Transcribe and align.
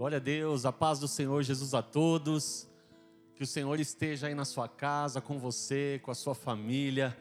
Glória 0.00 0.16
a 0.16 0.18
Deus, 0.18 0.64
a 0.64 0.72
paz 0.72 0.98
do 0.98 1.06
Senhor 1.06 1.42
Jesus 1.42 1.74
a 1.74 1.82
todos. 1.82 2.66
Que 3.34 3.42
o 3.42 3.46
Senhor 3.46 3.78
esteja 3.78 4.28
aí 4.28 4.34
na 4.34 4.46
sua 4.46 4.66
casa, 4.66 5.20
com 5.20 5.38
você, 5.38 6.00
com 6.02 6.10
a 6.10 6.14
sua 6.14 6.34
família, 6.34 7.14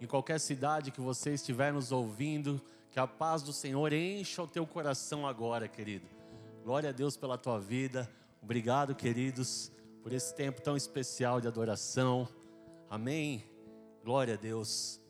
em 0.00 0.08
qualquer 0.08 0.40
cidade 0.40 0.90
que 0.90 1.00
você 1.00 1.34
estiver 1.34 1.72
nos 1.72 1.92
ouvindo. 1.92 2.60
Que 2.90 2.98
a 2.98 3.06
paz 3.06 3.42
do 3.42 3.52
Senhor 3.52 3.92
encha 3.92 4.42
o 4.42 4.48
teu 4.48 4.66
coração 4.66 5.24
agora, 5.24 5.68
querido. 5.68 6.04
Glória 6.64 6.88
a 6.88 6.92
Deus 6.92 7.16
pela 7.16 7.38
tua 7.38 7.60
vida. 7.60 8.10
Obrigado, 8.42 8.92
queridos, 8.96 9.70
por 10.02 10.12
esse 10.12 10.34
tempo 10.34 10.60
tão 10.60 10.76
especial 10.76 11.40
de 11.40 11.46
adoração. 11.46 12.28
Amém. 12.90 13.44
Glória 14.02 14.34
a 14.34 14.36
Deus. 14.36 15.00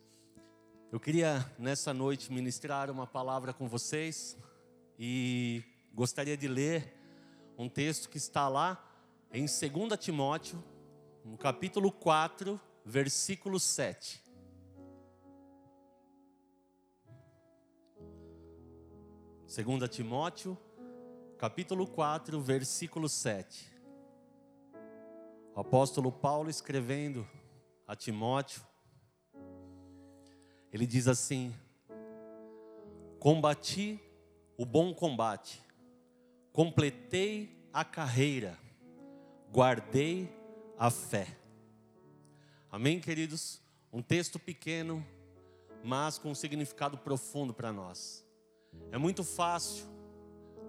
Eu 0.93 1.01
queria 1.01 1.51
nessa 1.59 1.95
noite 1.95 2.31
ministrar 2.31 2.91
uma 2.91 3.07
palavra 3.07 3.55
com 3.55 3.67
vocês 3.67 4.37
e 4.99 5.65
gostaria 5.95 6.37
de 6.37 6.47
ler 6.47 6.96
um 7.57 7.69
texto 7.69 8.09
que 8.09 8.19
está 8.19 8.49
lá 8.49 8.83
em 9.33 9.47
2 9.47 9.99
Timóteo, 9.99 10.63
no 11.25 11.37
capítulo 11.39 11.91
4, 11.91 12.61
versículo 12.85 13.59
7. 13.59 14.23
Segunda 19.47 19.89
Timóteo, 19.89 20.57
capítulo 21.39 21.87
4, 21.87 22.41
versículo 22.41 23.09
7. 23.09 23.73
O 25.55 25.61
apóstolo 25.61 26.13
Paulo 26.13 26.51
escrevendo 26.51 27.27
a 27.87 27.97
Timóteo, 27.97 28.63
ele 30.71 30.87
diz 30.87 31.09
assim: 31.09 31.55
Combati 33.19 33.99
o 34.59 34.67
bom 34.67 34.93
combate, 34.95 35.63
completei 36.53 37.56
a 37.77 37.85
carreira, 37.85 38.59
guardei 39.53 40.35
a 40.79 40.91
fé. 40.91 41.27
Amém, 42.73 42.99
queridos? 42.99 43.61
Um 43.93 44.01
texto 44.01 44.39
pequeno, 44.39 45.07
mas 45.85 46.17
com 46.17 46.31
um 46.31 46.35
significado 46.35 46.97
profundo 46.97 47.53
para 47.53 47.71
nós. 47.71 48.25
É 48.91 48.97
muito 48.97 49.23
fácil 49.23 49.85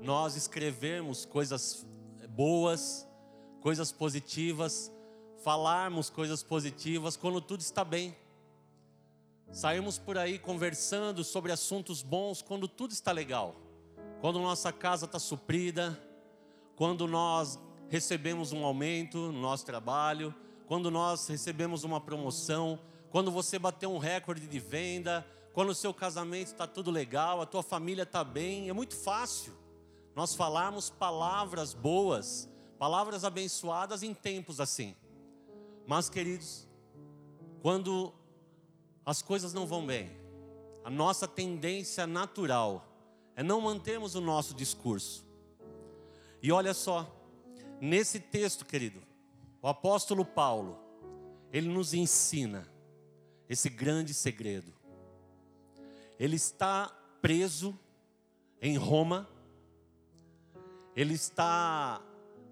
nós 0.02 0.36
escrevermos 0.36 1.24
coisas 1.24 1.88
boas, 2.32 3.08
coisas 3.62 3.90
positivas, 3.90 4.92
falarmos 5.42 6.10
coisas 6.10 6.44
positivas 6.44 7.16
quando 7.16 7.40
tudo 7.40 7.62
está 7.62 7.86
bem. 7.86 8.18
Saímos 9.50 9.98
por 9.98 10.18
aí 10.18 10.38
conversando 10.38 11.24
sobre 11.24 11.54
assuntos 11.54 12.02
bons 12.02 12.42
quando 12.42 12.68
tudo 12.68 12.92
está 12.92 13.14
legal. 13.14 13.56
Quando 14.20 14.40
nossa 14.40 14.74
casa 14.74 15.06
está 15.06 15.20
suprida, 15.20 15.98
quando 16.78 17.08
nós 17.08 17.60
recebemos 17.90 18.54
um 18.54 18.64
aumento 18.64 19.18
no 19.18 19.42
nosso 19.42 19.66
trabalho, 19.66 20.34
quando 20.68 20.92
nós 20.92 21.28
recebemos 21.28 21.84
uma 21.84 22.00
promoção, 22.00 22.80
quando 23.10 23.32
você 23.32 23.58
bateu 23.58 23.92
um 23.92 23.98
recorde 23.98 24.48
de 24.48 24.60
venda, 24.60 25.26
quando 25.54 25.70
o 25.70 25.76
seu 25.76 25.92
casamento 25.92 26.50
está 26.50 26.68
tudo 26.68 26.92
legal, 26.92 27.42
a 27.42 27.48
tua 27.48 27.64
família 27.64 28.04
está 28.04 28.24
bem, 28.24 28.70
é 28.70 28.74
muito 28.74 28.96
fácil 28.96 29.54
nós 30.16 30.36
falarmos 30.36 30.90
palavras 30.92 31.74
boas, 31.74 32.48
palavras 32.78 33.24
abençoadas 33.24 34.04
em 34.04 34.14
tempos 34.14 34.60
assim. 34.60 34.96
Mas, 35.88 36.10
queridos, 36.10 36.68
quando 37.62 38.14
as 39.04 39.22
coisas 39.24 39.52
não 39.52 39.66
vão 39.66 39.84
bem, 39.84 40.12
a 40.84 40.92
nossa 40.92 41.28
tendência 41.28 42.06
natural 42.06 42.88
é 43.36 43.42
não 43.42 43.62
mantermos 43.62 44.14
o 44.14 44.22
nosso 44.22 44.54
discurso. 44.54 45.27
E 46.48 46.52
olha 46.54 46.74
só, 46.74 47.14
nesse 47.82 48.22
texto, 48.22 48.64
querido, 48.64 49.04
o 49.62 49.68
apóstolo 49.68 50.24
Paulo, 50.24 50.80
ele 51.52 51.68
nos 51.68 51.94
ensina 51.94 52.66
esse 53.50 53.70
grande 53.70 54.14
segredo. 54.14 54.74
Ele 56.18 56.38
está 56.38 56.88
preso 57.22 57.78
em 58.62 58.78
Roma, 58.78 59.28
ele 60.96 61.16
está 61.16 62.02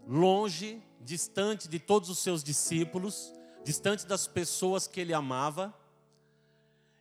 longe, 0.06 0.84
distante 1.00 1.70
de 1.70 1.80
todos 1.80 2.10
os 2.10 2.20
seus 2.20 2.44
discípulos, 2.44 3.32
distante 3.64 4.06
das 4.06 4.28
pessoas 4.28 4.88
que 4.88 5.00
ele 5.00 5.14
amava. 5.14 5.74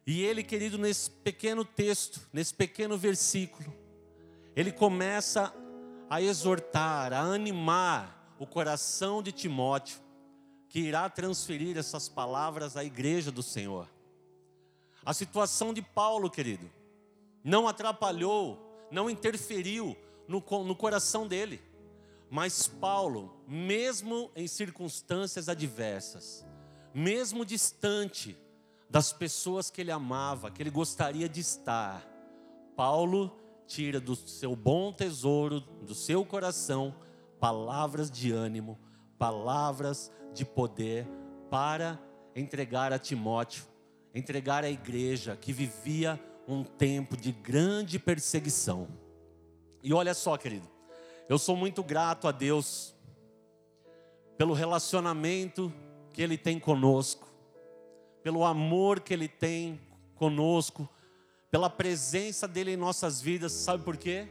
E 0.07 0.23
ele, 0.23 0.45
querido, 0.45 0.79
nesse 0.79 1.11
pequeno 1.11 1.65
texto, 1.65 2.21
nesse 2.33 2.55
pequeno 2.55 2.97
versículo, 2.97 3.75
ele 4.55 4.71
começa 4.71 5.53
a 6.09 6.21
exortar, 6.21 7.13
a 7.13 7.21
animar 7.21 8.35
o 8.39 8.47
coração 8.47 9.23
de 9.23 9.33
Timóteo, 9.33 9.99
que 10.69 10.81
irá 10.81 11.09
transferir 11.09 11.77
essas 11.77 12.09
palavras 12.09 12.77
à 12.77 12.85
igreja 12.85 13.31
do 13.31 13.43
Senhor. 13.43 13.89
A 15.05 15.13
situação 15.13 15.73
de 15.73 15.83
Paulo, 15.83 16.31
querido, 16.31 16.71
não 17.43 17.69
atrapalhou, 17.69 18.59
não 18.91 19.09
interferiu 19.09 19.97
no, 20.27 20.43
no 20.65 20.75
coração 20.75 21.29
dele. 21.29 21.61
Mas 22.31 22.67
Paulo, 22.67 23.37
mesmo 23.47 24.31
em 24.35 24.49
circunstâncias 24.49 25.49
adversas, 25.49 26.45
mesmo 26.93 27.45
distante 27.45 28.37
das 28.89 29.13
pessoas 29.13 29.71
que 29.71 29.81
ele 29.81 29.91
amava, 29.91 30.51
que 30.51 30.63
ele 30.63 30.71
gostaria 30.71 31.29
de 31.29 31.41
estar, 31.41 32.05
Paulo 32.75 33.44
tira 33.67 34.01
do 34.01 34.15
seu 34.15 34.55
bom 34.55 34.93
tesouro, 34.93 35.61
do 35.61 35.95
seu 35.95 36.25
coração, 36.25 36.95
palavras 37.41 38.11
de 38.11 38.33
ânimo, 38.33 38.79
palavras 39.19 40.11
de 40.33 40.45
poder 40.45 41.07
para 41.51 41.99
entregar 42.35 42.93
a 42.93 42.99
Timóteo, 42.99 43.65
entregar 44.15 44.65
à 44.65 44.71
igreja 44.71 45.37
que 45.37 45.53
vivia 45.53 46.21
um 46.47 46.63
tempo 46.63 47.17
de 47.17 47.33
grande 47.33 47.99
perseguição. 47.99 48.89
E 49.83 49.93
olha 49.93 50.15
só, 50.15 50.37
querido, 50.37 50.69
eu 51.29 51.39
sou 51.39 51.57
muito 51.57 51.83
grato 51.83 52.29
a 52.29 52.33
Deus 52.33 52.95
pelo 54.37 54.53
relacionamento 54.53 55.73
que 56.13 56.23
Ele 56.23 56.37
tem 56.37 56.59
conosco, 56.59 57.29
pelo 58.23 58.45
amor 58.45 59.01
que 59.01 59.15
Ele 59.15 59.29
tem 59.29 59.81
conosco, 60.15 60.89
pela 61.55 61.71
presença 61.71 62.49
dEle 62.49 62.73
em 62.73 62.77
nossas 62.77 63.21
vidas. 63.21 63.53
Sabe 63.53 63.85
por 63.85 63.97
quê? 63.97 64.27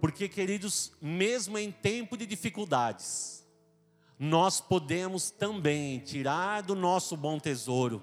Porque, 0.00 0.28
queridos, 0.28 0.90
mesmo 1.00 1.56
em 1.56 1.70
tempo 1.70 2.16
de 2.16 2.26
dificuldades, 2.26 3.46
nós 4.18 4.60
podemos 4.60 5.30
também 5.30 6.00
tirar 6.00 6.62
do 6.62 6.74
nosso 6.74 7.16
bom 7.16 7.38
tesouro 7.38 8.02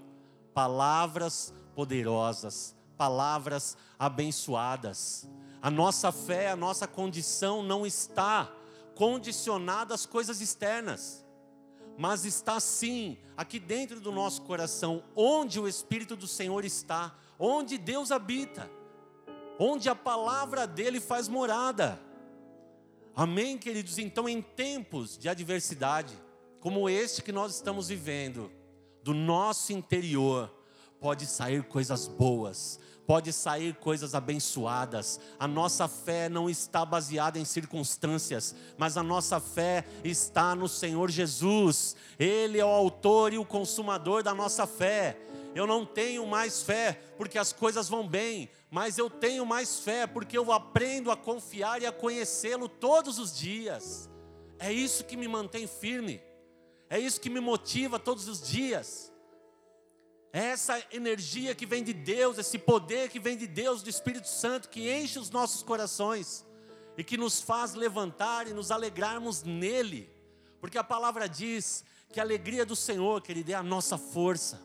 palavras 0.53 1.53
poderosas, 1.75 2.73
palavras 2.97 3.75
abençoadas. 3.99 5.27
A 5.61 5.69
nossa 5.69 6.09
fé, 6.09 6.51
a 6.51 6.55
nossa 6.55 6.87
condição 6.87 7.61
não 7.61 7.85
está 7.85 8.49
condicionada 8.95 9.93
às 9.93 10.05
coisas 10.05 10.39
externas 10.39 11.25
mas 12.01 12.23
está 12.23 12.61
sim 12.61 13.17
aqui 13.35 13.59
dentro 13.59 13.99
do 13.99 14.09
nosso 14.09 14.43
coração, 14.43 15.03
onde 15.13 15.59
o 15.59 15.67
Espírito 15.67 16.15
do 16.15 16.29
Senhor 16.29 16.63
está, 16.63 17.13
onde 17.39 17.77
Deus 17.77 18.11
habita, 18.11 18.69
onde 19.57 19.87
a 19.89 19.95
palavra 19.95 20.67
dele 20.67 20.99
faz 20.99 21.29
morada. 21.29 21.99
Amém, 23.15 23.57
queridos? 23.57 23.97
Então, 23.97 24.27
em 24.27 24.41
tempos 24.41 25.17
de 25.17 25.29
adversidade, 25.29 26.13
como 26.59 26.89
este 26.89 27.23
que 27.23 27.31
nós 27.31 27.55
estamos 27.55 27.87
vivendo, 27.87 28.51
do 29.01 29.13
nosso 29.13 29.71
interior, 29.71 30.53
pode 30.99 31.25
sair 31.25 31.63
coisas 31.63 32.07
boas, 32.07 32.79
pode 33.07 33.31
sair 33.31 33.73
coisas 33.75 34.13
abençoadas. 34.13 35.19
A 35.39 35.47
nossa 35.47 35.87
fé 35.87 36.29
não 36.29 36.49
está 36.49 36.85
baseada 36.85 37.39
em 37.39 37.45
circunstâncias, 37.45 38.53
mas 38.77 38.97
a 38.97 39.03
nossa 39.03 39.39
fé 39.39 39.85
está 40.03 40.53
no 40.53 40.67
Senhor 40.67 41.09
Jesus. 41.09 41.95
Ele 42.19 42.59
é 42.59 42.65
o 42.65 42.69
autor 42.69 43.33
e 43.33 43.37
o 43.37 43.45
consumador 43.45 44.21
da 44.21 44.33
nossa 44.33 44.67
fé. 44.67 45.17
Eu 45.55 45.65
não 45.65 45.85
tenho 45.85 46.25
mais 46.25 46.61
fé 46.61 47.01
porque 47.17 47.37
as 47.37 47.51
coisas 47.51 47.89
vão 47.89 48.07
bem, 48.07 48.49
mas 48.69 48.97
eu 48.97 49.09
tenho 49.09 49.45
mais 49.45 49.79
fé 49.79 50.05
porque 50.05 50.37
eu 50.37 50.51
aprendo 50.51 51.11
a 51.11 51.17
confiar 51.17 51.81
e 51.81 51.85
a 51.85 51.91
conhecê-lo 51.91 52.69
todos 52.69 53.17
os 53.19 53.37
dias. 53.37 54.09
É 54.59 54.71
isso 54.71 55.05
que 55.05 55.17
me 55.17 55.27
mantém 55.27 55.67
firme. 55.67 56.21
É 56.89 56.99
isso 56.99 57.21
que 57.21 57.29
me 57.29 57.39
motiva 57.39 57.99
todos 57.99 58.27
os 58.27 58.41
dias. 58.41 59.11
É 60.31 60.45
essa 60.45 60.83
energia 60.91 61.55
que 61.55 61.65
vem 61.65 61.83
de 61.83 61.93
Deus, 61.93 62.37
esse 62.37 62.59
poder 62.59 63.09
que 63.09 63.19
vem 63.19 63.35
de 63.35 63.47
Deus, 63.47 63.81
do 63.81 63.89
Espírito 63.89 64.27
Santo, 64.27 64.69
que 64.69 64.91
enche 64.91 65.17
os 65.17 65.31
nossos 65.31 65.63
corações 65.63 66.45
e 66.95 67.03
que 67.03 67.17
nos 67.17 67.41
faz 67.41 67.73
levantar 67.73 68.47
e 68.47 68.53
nos 68.53 68.71
alegrarmos 68.71 69.41
nele, 69.41 70.11
porque 70.59 70.77
a 70.77 70.83
palavra 70.83 71.27
diz 71.27 71.83
que 72.11 72.19
a 72.19 72.23
alegria 72.23 72.65
do 72.65 72.75
Senhor, 72.75 73.21
querido, 73.21 73.51
é 73.51 73.55
a 73.55 73.63
nossa 73.63 73.97
força, 73.97 74.61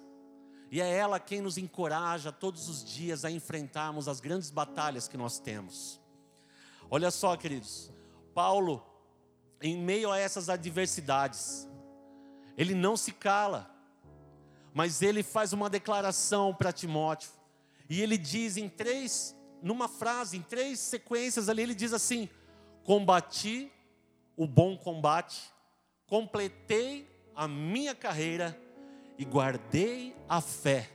e 0.71 0.81
é 0.81 0.91
ela 0.91 1.21
quem 1.21 1.41
nos 1.41 1.57
encoraja 1.57 2.33
todos 2.33 2.69
os 2.69 2.85
dias 2.85 3.25
a 3.25 3.31
enfrentarmos 3.31 4.09
as 4.09 4.21
grandes 4.21 4.51
batalhas 4.51 5.07
que 5.07 5.17
nós 5.17 5.39
temos. 5.39 6.01
Olha 6.91 7.11
só, 7.11 7.37
queridos, 7.37 7.91
Paulo, 8.35 8.85
em 9.61 9.77
meio 9.77 10.11
a 10.11 10.19
essas 10.19 10.49
adversidades, 10.49 11.69
ele 12.57 12.75
não 12.75 12.97
se 12.97 13.13
cala, 13.13 13.71
mas 14.73 15.03
ele 15.03 15.23
faz 15.23 15.53
uma 15.53 15.71
declaração 15.71 16.55
para 16.55 16.73
Timóteo, 16.73 17.31
e 17.89 18.01
ele 18.01 18.19
diz 18.19 18.57
em 18.57 18.69
três, 18.69 19.37
numa 19.63 19.89
frase, 19.89 20.37
em 20.37 20.43
três 20.43 20.81
sequências 20.81 21.49
ali, 21.49 21.63
ele 21.63 21.75
diz 21.75 21.93
assim: 21.93 22.29
Combati 22.83 23.71
o 24.37 24.47
bom 24.47 24.77
combate, 24.77 25.53
completei 26.07 27.09
a 27.35 27.47
minha 27.47 27.95
carreira 27.95 28.59
e 29.19 29.25
guardei 29.25 30.17
a 30.29 30.41
fé. 30.41 30.91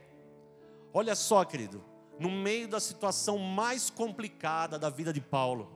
Olha 0.93 1.15
só, 1.15 1.43
querido, 1.45 1.83
no 2.19 2.29
meio 2.29 2.67
da 2.67 2.79
situação 2.79 3.37
mais 3.37 3.89
complicada 3.89 4.77
da 4.77 4.89
vida 4.89 5.13
de 5.13 5.21
Paulo, 5.21 5.71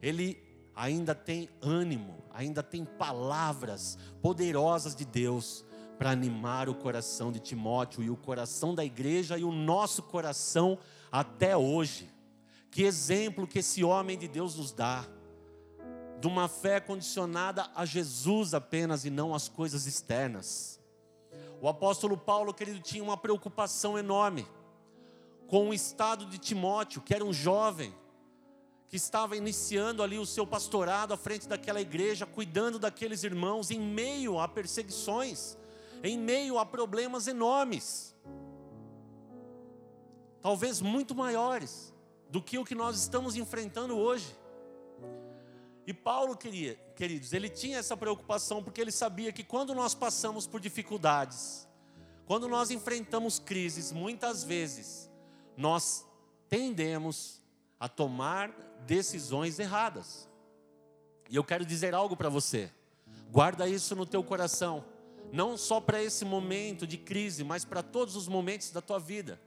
ele 0.00 0.42
ainda 0.74 1.14
tem 1.14 1.48
ânimo, 1.60 2.24
ainda 2.32 2.62
tem 2.62 2.84
palavras 2.84 3.98
poderosas 4.20 4.94
de 4.94 5.04
Deus 5.04 5.64
para 5.98 6.10
animar 6.10 6.68
o 6.68 6.74
coração 6.74 7.30
de 7.30 7.38
Timóteo 7.38 8.02
e 8.02 8.10
o 8.10 8.16
coração 8.16 8.74
da 8.74 8.84
igreja 8.84 9.38
e 9.38 9.44
o 9.44 9.52
nosso 9.52 10.02
coração 10.02 10.78
até 11.10 11.56
hoje. 11.56 12.10
Que 12.70 12.82
exemplo 12.82 13.46
que 13.46 13.60
esse 13.60 13.84
homem 13.84 14.18
de 14.18 14.26
Deus 14.26 14.56
nos 14.56 14.72
dá, 14.72 15.06
de 16.20 16.26
uma 16.26 16.48
fé 16.48 16.80
condicionada 16.80 17.70
a 17.74 17.84
Jesus 17.84 18.54
apenas 18.54 19.04
e 19.04 19.10
não 19.10 19.34
às 19.34 19.48
coisas 19.48 19.86
externas. 19.86 20.80
O 21.64 21.68
apóstolo 21.70 22.14
Paulo, 22.14 22.52
querido, 22.52 22.78
tinha 22.78 23.02
uma 23.02 23.16
preocupação 23.16 23.98
enorme 23.98 24.46
com 25.48 25.70
o 25.70 25.72
estado 25.72 26.26
de 26.26 26.36
Timóteo, 26.36 27.00
que 27.00 27.14
era 27.14 27.24
um 27.24 27.32
jovem, 27.32 27.90
que 28.86 28.96
estava 28.96 29.34
iniciando 29.34 30.02
ali 30.02 30.18
o 30.18 30.26
seu 30.26 30.46
pastorado 30.46 31.14
à 31.14 31.16
frente 31.16 31.48
daquela 31.48 31.80
igreja, 31.80 32.26
cuidando 32.26 32.78
daqueles 32.78 33.24
irmãos 33.24 33.70
em 33.70 33.80
meio 33.80 34.38
a 34.38 34.46
perseguições, 34.46 35.56
em 36.02 36.18
meio 36.18 36.58
a 36.58 36.66
problemas 36.66 37.28
enormes, 37.28 38.14
talvez 40.42 40.82
muito 40.82 41.14
maiores 41.14 41.94
do 42.28 42.42
que 42.42 42.58
o 42.58 42.64
que 42.66 42.74
nós 42.74 42.94
estamos 42.98 43.36
enfrentando 43.36 43.96
hoje. 43.96 44.36
E 45.86 45.92
Paulo 45.92 46.36
queria, 46.36 46.74
queridos, 46.96 47.32
ele 47.32 47.48
tinha 47.48 47.78
essa 47.78 47.96
preocupação 47.96 48.62
porque 48.62 48.80
ele 48.80 48.90
sabia 48.90 49.32
que 49.32 49.44
quando 49.44 49.74
nós 49.74 49.94
passamos 49.94 50.46
por 50.46 50.60
dificuldades, 50.60 51.68
quando 52.26 52.48
nós 52.48 52.70
enfrentamos 52.70 53.38
crises, 53.38 53.92
muitas 53.92 54.42
vezes 54.42 55.10
nós 55.56 56.06
tendemos 56.48 57.42
a 57.78 57.88
tomar 57.88 58.50
decisões 58.86 59.58
erradas. 59.58 60.28
E 61.28 61.36
eu 61.36 61.44
quero 61.44 61.66
dizer 61.66 61.94
algo 61.94 62.16
para 62.16 62.28
você. 62.28 62.70
Guarda 63.30 63.68
isso 63.68 63.94
no 63.94 64.06
teu 64.06 64.22
coração 64.22 64.84
não 65.34 65.56
só 65.56 65.80
para 65.80 66.00
esse 66.00 66.24
momento 66.24 66.86
de 66.86 66.96
crise, 66.96 67.42
mas 67.42 67.64
para 67.64 67.82
todos 67.82 68.14
os 68.14 68.28
momentos 68.28 68.70
da 68.70 68.80
tua 68.80 69.00
vida. 69.00 69.40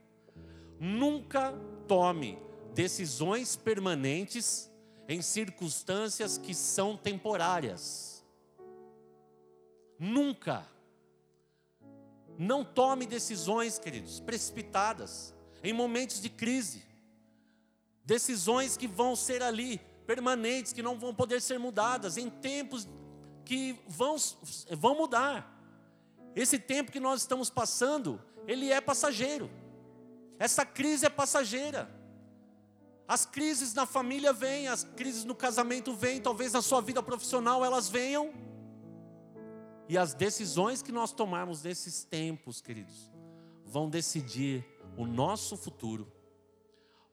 Nunca 0.78 1.54
tome 1.86 2.38
decisões 2.74 3.56
permanentes 3.56 4.67
em 5.08 5.22
circunstâncias 5.22 6.36
que 6.36 6.54
são 6.54 6.94
temporárias. 6.94 8.22
Nunca. 9.98 10.68
Não 12.38 12.62
tome 12.62 13.06
decisões, 13.06 13.78
queridos, 13.78 14.20
precipitadas, 14.20 15.34
em 15.64 15.72
momentos 15.72 16.20
de 16.20 16.28
crise. 16.28 16.84
Decisões 18.04 18.76
que 18.76 18.86
vão 18.86 19.16
ser 19.16 19.42
ali 19.42 19.80
permanentes, 20.06 20.72
que 20.72 20.82
não 20.82 20.98
vão 20.98 21.14
poder 21.14 21.40
ser 21.40 21.58
mudadas, 21.58 22.16
em 22.16 22.28
tempos 22.30 22.86
que 23.44 23.80
vão, 23.88 24.16
vão 24.76 24.94
mudar. 24.94 25.58
Esse 26.36 26.58
tempo 26.58 26.92
que 26.92 27.00
nós 27.00 27.22
estamos 27.22 27.50
passando, 27.50 28.22
ele 28.46 28.70
é 28.70 28.80
passageiro. 28.80 29.50
Essa 30.38 30.64
crise 30.64 31.06
é 31.06 31.10
passageira. 31.10 31.97
As 33.08 33.24
crises 33.24 33.72
na 33.72 33.86
família 33.86 34.32
vêm, 34.32 34.68
as 34.68 34.84
crises 34.84 35.24
no 35.24 35.34
casamento 35.34 35.94
vêm, 35.94 36.20
talvez 36.20 36.52
na 36.52 36.60
sua 36.62 36.82
vida 36.82 37.02
profissional 37.02 37.64
elas 37.64 37.88
venham. 37.88 38.32
E 39.88 39.96
as 39.96 40.12
decisões 40.12 40.82
que 40.82 40.92
nós 40.92 41.10
tomarmos 41.10 41.62
nesses 41.62 42.04
tempos, 42.04 42.60
queridos, 42.60 43.10
vão 43.64 43.88
decidir 43.88 44.62
o 44.96 45.06
nosso 45.06 45.56
futuro. 45.56 46.12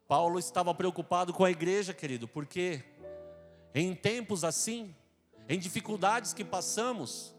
Paulo 0.05 0.37
estava 0.37 0.73
preocupado 0.75 1.33
com 1.33 1.45
a 1.45 1.49
igreja, 1.49 1.93
querido, 1.93 2.27
porque 2.27 2.83
em 3.73 3.95
tempos 3.95 4.43
assim, 4.43 4.93
em 5.47 5.57
dificuldades 5.57 6.33
que 6.33 6.43
passamos, 6.43 7.35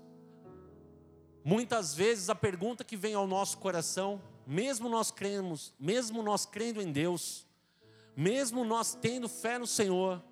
Muitas 1.49 1.95
vezes 1.95 2.29
a 2.29 2.35
pergunta 2.35 2.83
que 2.83 2.97
vem 2.97 3.15
ao 3.15 3.25
nosso 3.25 3.59
coração, 3.59 4.21
mesmo 4.45 4.89
nós 4.89 5.13
cremos, 5.13 5.73
mesmo 5.79 6.21
nós 6.21 6.45
crendo 6.45 6.83
em 6.83 6.91
Deus, 6.91 7.46
mesmo 8.17 8.65
nós 8.65 8.95
tendo 8.95 9.29
fé 9.29 9.59
no 9.59 9.67
Senhor, 9.67 10.23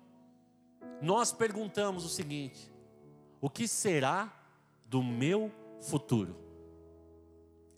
nós 1.01 1.31
perguntamos 1.31 2.03
o 2.03 2.09
seguinte: 2.09 2.71
o 3.39 3.49
que 3.49 3.67
será 3.67 4.33
do 4.87 5.03
meu 5.03 5.51
futuro? 5.81 6.35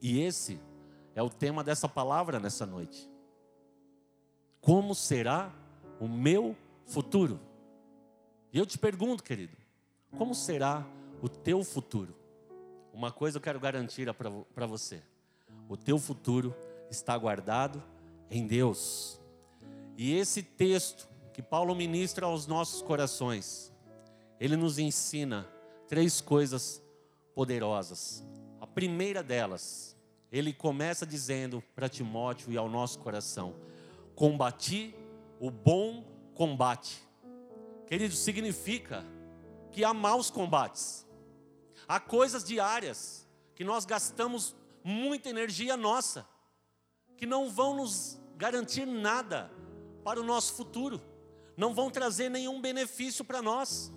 E 0.02 0.22
esse 0.22 0.60
é 1.14 1.22
o 1.22 1.30
tema 1.30 1.64
dessa 1.64 1.90
palavra 1.90 2.40
nessa 2.40 2.66
noite. 2.66 3.10
Como 4.62 4.96
será 4.96 5.52
o 6.00 6.08
meu 6.08 6.56
futuro? 6.86 7.40
E 8.54 8.58
eu 8.58 8.66
te 8.66 8.78
pergunto, 8.78 9.24
querido, 9.24 9.58
como 10.18 10.34
será 10.34 10.86
o 11.22 11.28
teu 11.28 11.64
futuro? 11.64 12.16
Uma 12.94 13.12
coisa 13.12 13.38
eu 13.38 13.42
quero 13.42 13.60
garantir 13.60 14.08
para 14.14 14.66
você: 14.66 15.04
o 15.68 15.76
teu 15.76 16.00
futuro 16.00 16.56
está 16.90 17.18
guardado 17.18 17.84
em 18.30 18.48
Deus. 18.48 19.20
E 19.98 20.14
esse 20.14 20.44
texto 20.44 21.10
que 21.34 21.42
Paulo 21.42 21.74
ministra 21.74 22.28
aos 22.28 22.46
nossos 22.46 22.84
corações, 22.84 23.74
ele 24.40 24.56
nos 24.56 24.78
ensina 24.78 25.50
três 25.88 26.22
coisas 26.22 26.80
poderosas. 27.34 28.24
A 28.62 28.68
primeira 28.68 29.24
delas, 29.24 29.98
ele 30.32 30.54
começa 30.54 31.04
dizendo 31.04 31.64
para 31.74 31.90
Timóteo 31.90 32.52
e 32.52 32.58
ao 32.58 32.70
nosso 32.70 33.00
coração: 33.00 33.56
Combati 34.14 34.94
o 35.40 35.50
bom 35.50 36.04
combate. 36.36 37.02
Querido, 37.88 38.14
significa 38.14 39.04
que 39.72 39.84
há 39.84 39.96
maus 39.96 40.30
combates. 40.30 41.08
Há 41.88 42.00
coisas 42.00 42.44
diárias 42.44 43.28
que 43.56 43.64
nós 43.64 43.84
gastamos 43.84 44.56
muita 44.84 45.30
energia 45.30 45.76
nossa, 45.76 46.28
que 47.16 47.26
não 47.26 47.50
vão 47.50 47.78
nos 47.78 48.20
garantir 48.36 48.86
nada 48.86 49.57
para 50.08 50.22
o 50.22 50.24
nosso 50.24 50.54
futuro, 50.54 51.02
não 51.58 51.74
vão 51.74 51.92
trazer 51.92 52.30
nenhum 52.30 52.62
benefício 52.62 53.26
para 53.26 53.42
nós. 53.42 53.92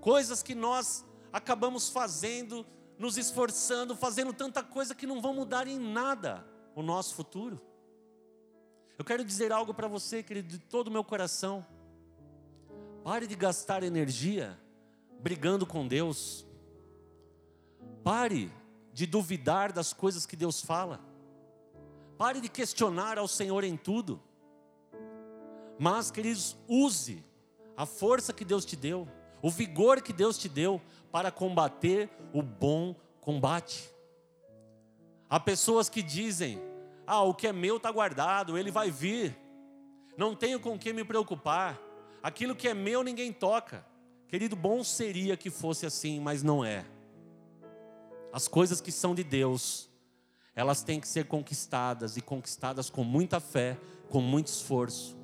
Coisas 0.00 0.42
que 0.42 0.56
nós 0.56 1.04
acabamos 1.32 1.88
fazendo, 1.88 2.66
nos 2.98 3.16
esforçando, 3.16 3.94
fazendo 3.94 4.32
tanta 4.32 4.60
coisa 4.60 4.92
que 4.92 5.06
não 5.06 5.22
vão 5.22 5.32
mudar 5.32 5.68
em 5.68 5.78
nada 5.78 6.44
o 6.74 6.82
nosso 6.82 7.14
futuro. 7.14 7.60
Eu 8.98 9.04
quero 9.04 9.24
dizer 9.24 9.52
algo 9.52 9.72
para 9.72 9.86
você, 9.86 10.20
querido, 10.20 10.48
de 10.48 10.58
todo 10.58 10.88
o 10.88 10.90
meu 10.90 11.04
coração. 11.04 11.64
Pare 13.04 13.28
de 13.28 13.36
gastar 13.36 13.84
energia 13.84 14.58
brigando 15.20 15.64
com 15.64 15.86
Deus, 15.86 16.44
Pare 18.02 18.52
de 18.92 19.06
duvidar 19.06 19.72
das 19.72 19.92
coisas 19.92 20.26
que 20.26 20.34
Deus 20.34 20.60
fala. 20.60 20.98
Pare 22.18 22.40
de 22.40 22.48
questionar 22.48 23.16
ao 23.16 23.28
Senhor 23.28 23.62
em 23.62 23.76
tudo. 23.76 24.20
Mas, 25.78 26.10
queridos, 26.10 26.56
use 26.68 27.22
a 27.76 27.84
força 27.84 28.32
que 28.32 28.44
Deus 28.44 28.64
te 28.64 28.76
deu, 28.76 29.08
o 29.42 29.50
vigor 29.50 30.00
que 30.00 30.12
Deus 30.12 30.38
te 30.38 30.48
deu 30.48 30.80
para 31.10 31.30
combater 31.30 32.10
o 32.32 32.42
bom 32.42 32.94
combate. 33.20 33.90
Há 35.28 35.40
pessoas 35.40 35.88
que 35.88 36.02
dizem: 36.02 36.60
Ah, 37.06 37.22
o 37.22 37.34
que 37.34 37.46
é 37.46 37.52
meu 37.52 37.76
está 37.76 37.90
guardado, 37.90 38.56
ele 38.56 38.70
vai 38.70 38.90
vir, 38.90 39.36
não 40.16 40.34
tenho 40.34 40.60
com 40.60 40.78
que 40.78 40.92
me 40.92 41.04
preocupar, 41.04 41.80
aquilo 42.22 42.54
que 42.54 42.68
é 42.68 42.74
meu 42.74 43.02
ninguém 43.02 43.32
toca. 43.32 43.84
Querido, 44.28 44.56
bom 44.56 44.82
seria 44.82 45.36
que 45.36 45.50
fosse 45.50 45.86
assim, 45.86 46.18
mas 46.20 46.42
não 46.42 46.64
é. 46.64 46.84
As 48.32 48.48
coisas 48.48 48.80
que 48.80 48.90
são 48.90 49.14
de 49.14 49.22
Deus, 49.22 49.88
elas 50.56 50.82
têm 50.82 50.98
que 50.98 51.06
ser 51.06 51.26
conquistadas 51.26 52.16
e 52.16 52.20
conquistadas 52.20 52.90
com 52.90 53.04
muita 53.04 53.38
fé, 53.38 53.78
com 54.08 54.20
muito 54.20 54.48
esforço. 54.48 55.16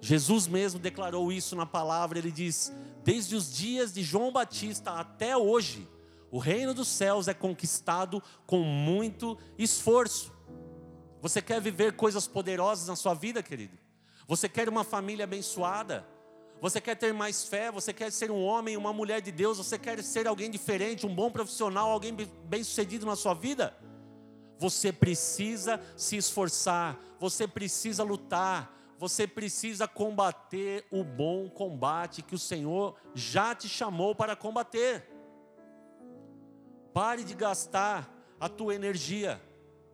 Jesus 0.00 0.46
mesmo 0.46 0.80
declarou 0.80 1.30
isso 1.30 1.54
na 1.54 1.66
palavra, 1.66 2.18
ele 2.18 2.32
diz: 2.32 2.72
Desde 3.04 3.36
os 3.36 3.52
dias 3.52 3.92
de 3.92 4.02
João 4.02 4.32
Batista 4.32 4.92
até 4.92 5.36
hoje, 5.36 5.86
o 6.30 6.38
reino 6.38 6.72
dos 6.72 6.88
céus 6.88 7.28
é 7.28 7.34
conquistado 7.34 8.22
com 8.46 8.62
muito 8.62 9.36
esforço. 9.58 10.32
Você 11.20 11.42
quer 11.42 11.60
viver 11.60 11.96
coisas 11.96 12.26
poderosas 12.26 12.88
na 12.88 12.96
sua 12.96 13.14
vida, 13.14 13.42
querido? 13.42 13.76
Você 14.26 14.48
quer 14.48 14.68
uma 14.68 14.84
família 14.84 15.24
abençoada? 15.24 16.06
Você 16.60 16.80
quer 16.80 16.94
ter 16.94 17.12
mais 17.12 17.44
fé? 17.44 17.70
Você 17.70 17.92
quer 17.92 18.12
ser 18.12 18.30
um 18.30 18.42
homem, 18.42 18.76
uma 18.76 18.92
mulher 18.92 19.20
de 19.20 19.32
Deus? 19.32 19.58
Você 19.58 19.78
quer 19.78 20.02
ser 20.02 20.26
alguém 20.26 20.50
diferente, 20.50 21.06
um 21.06 21.14
bom 21.14 21.30
profissional, 21.30 21.90
alguém 21.90 22.14
bem-sucedido 22.44 23.04
na 23.04 23.16
sua 23.16 23.34
vida? 23.34 23.76
Você 24.58 24.92
precisa 24.92 25.80
se 25.96 26.16
esforçar, 26.16 26.98
você 27.18 27.48
precisa 27.48 28.02
lutar, 28.02 28.79
você 29.00 29.26
precisa 29.26 29.88
combater 29.88 30.86
o 30.90 31.02
bom 31.02 31.48
combate 31.48 32.20
que 32.20 32.34
o 32.34 32.38
Senhor 32.38 32.94
já 33.14 33.54
te 33.54 33.66
chamou 33.66 34.14
para 34.14 34.36
combater. 34.36 35.10
Pare 36.92 37.24
de 37.24 37.34
gastar 37.34 38.14
a 38.38 38.46
tua 38.46 38.74
energia 38.74 39.40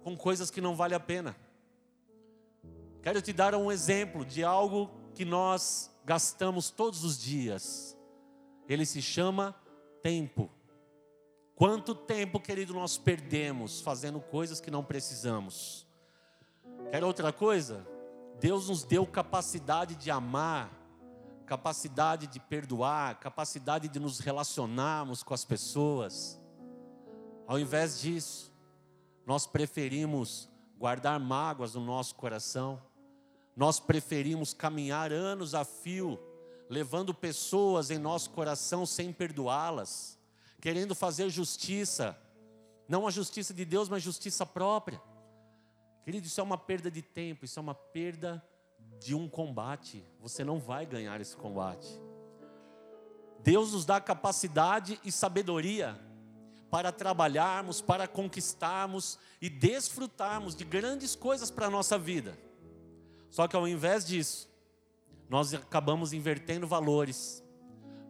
com 0.03 0.17
coisas 0.17 0.51
que 0.51 0.61
não 0.61 0.75
vale 0.75 0.93
a 0.93 0.99
pena. 0.99 1.37
Quero 3.01 3.23
te 3.23 3.33
dar 3.33 3.55
um 3.55 3.71
exemplo 3.71 4.25
de 4.25 4.43
algo 4.43 4.91
que 5.15 5.25
nós 5.25 5.89
gastamos 6.05 6.69
todos 6.69 7.05
os 7.05 7.17
dias. 7.17 7.97
Ele 8.69 8.85
se 8.85 9.01
chama 9.01 9.55
tempo. 10.03 10.51
Quanto 11.55 11.95
tempo, 11.95 12.41
querido, 12.41 12.75
nós 12.75 12.99
perdemos 12.99 13.81
fazendo 13.81 14.21
coisas 14.21 14.61
que 14.61 14.69
não 14.71 14.83
precisamos? 14.83 15.87
Quer 16.91 17.05
outra 17.05 17.33
coisa? 17.33 17.95
Deus 18.41 18.69
nos 18.69 18.83
deu 18.83 19.07
capacidade 19.07 19.95
de 19.95 20.11
amar, 20.11 20.71
capacidade 21.47 22.27
de 22.27 22.39
perdoar, 22.39 23.19
capacidade 23.19 23.89
de 23.89 23.99
nos 23.99 24.19
relacionarmos 24.19 25.23
com 25.23 25.33
as 25.33 25.45
pessoas. 25.45 26.39
Ao 27.47 27.59
invés 27.59 28.01
disso, 28.01 28.53
nós 29.25 29.47
preferimos 29.47 30.49
guardar 30.79 31.19
mágoas 31.19 31.75
no 31.75 31.81
nosso 31.81 32.15
coração, 32.15 32.83
nós 33.57 33.81
preferimos 33.81 34.53
caminhar 34.53 35.13
anos 35.13 35.55
a 35.55 35.65
fio, 35.65 36.19
levando 36.69 37.15
pessoas 37.15 37.91
em 37.91 37.99
nosso 37.99 38.31
coração 38.31 38.85
sem 38.85 39.13
perdoá-las, 39.13 40.19
querendo 40.61 40.95
fazer 40.95 41.31
justiça, 41.31 42.19
não 42.87 43.07
a 43.07 43.11
justiça 43.11 43.55
de 43.55 43.65
Deus, 43.65 43.89
mas 43.89 44.03
justiça 44.03 44.45
própria. 44.45 45.01
Querido, 46.07 46.29
isso 46.29 46.41
é 46.41 46.45
uma 46.45 46.57
perda 46.57 46.89
de 46.89 47.03
tempo, 47.03 47.45
isso 47.45 47.59
é 47.59 47.63
uma 47.63 47.75
perda 47.75 48.41
de 49.01 49.13
um 49.13 49.29
combate. 49.29 50.05
Você 50.21 50.45
não 50.45 50.61
vai 50.61 50.87
ganhar 50.87 51.21
esse 51.21 51.37
combate. 51.37 52.01
Deus 53.41 53.73
nos 53.73 53.85
dá 53.85 54.01
capacidade 54.01 55.01
e 55.05 55.11
sabedoria 55.11 56.01
para 56.71 56.93
trabalharmos, 56.93 57.81
para 57.81 58.07
conquistarmos 58.07 59.19
e 59.43 59.51
desfrutarmos 59.51 60.55
de 60.55 60.65
grandes 60.65 61.17
coisas 61.17 61.51
para 61.51 61.67
a 61.67 61.71
nossa 61.71 61.99
vida. 61.99 62.39
Só 63.29 63.49
que 63.49 63.57
ao 63.57 63.67
invés 63.67 64.07
disso, 64.07 64.49
nós 65.29 65.53
acabamos 65.55 66.13
invertendo 66.13 66.69
valores, 66.69 67.43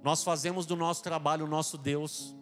nós 0.03 0.23
fazemos 0.23 0.67
do 0.67 0.77
nosso 0.77 1.03
trabalho 1.03 1.47
o 1.47 1.49
nosso 1.49 1.79
Deus, 1.79 2.37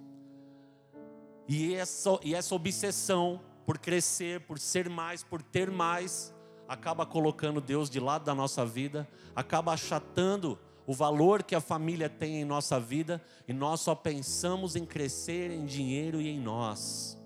e 1.47 1.77
essa, 1.77 2.19
e 2.25 2.35
essa 2.35 2.57
obsessão 2.57 3.41
por 3.65 3.79
crescer, 3.79 4.41
por 4.41 4.59
ser 4.59 4.89
mais, 4.89 5.23
por 5.23 5.43
ter 5.43 5.71
mais, 5.71 6.35
acaba 6.69 7.07
colocando 7.07 7.61
Deus 7.61 7.89
de 7.89 8.01
lado 8.01 8.25
da 8.25 8.35
nossa 8.35 8.65
vida, 8.65 9.09
acaba 9.35 9.73
achatando 9.73 10.59
o 10.87 10.93
valor 10.93 11.43
que 11.43 11.55
a 11.55 11.61
família 11.61 12.09
tem 12.09 12.41
em 12.41 12.45
nossa 12.45 12.79
vida 12.79 13.23
e 13.49 13.53
nós 13.53 13.81
só 13.81 13.95
pensamos 13.95 14.77
em 14.77 14.85
crescer 14.85 15.51
em 15.51 15.65
dinheiro 15.65 16.21
e 16.21 16.29
em 16.29 16.39
nós. 16.39 17.19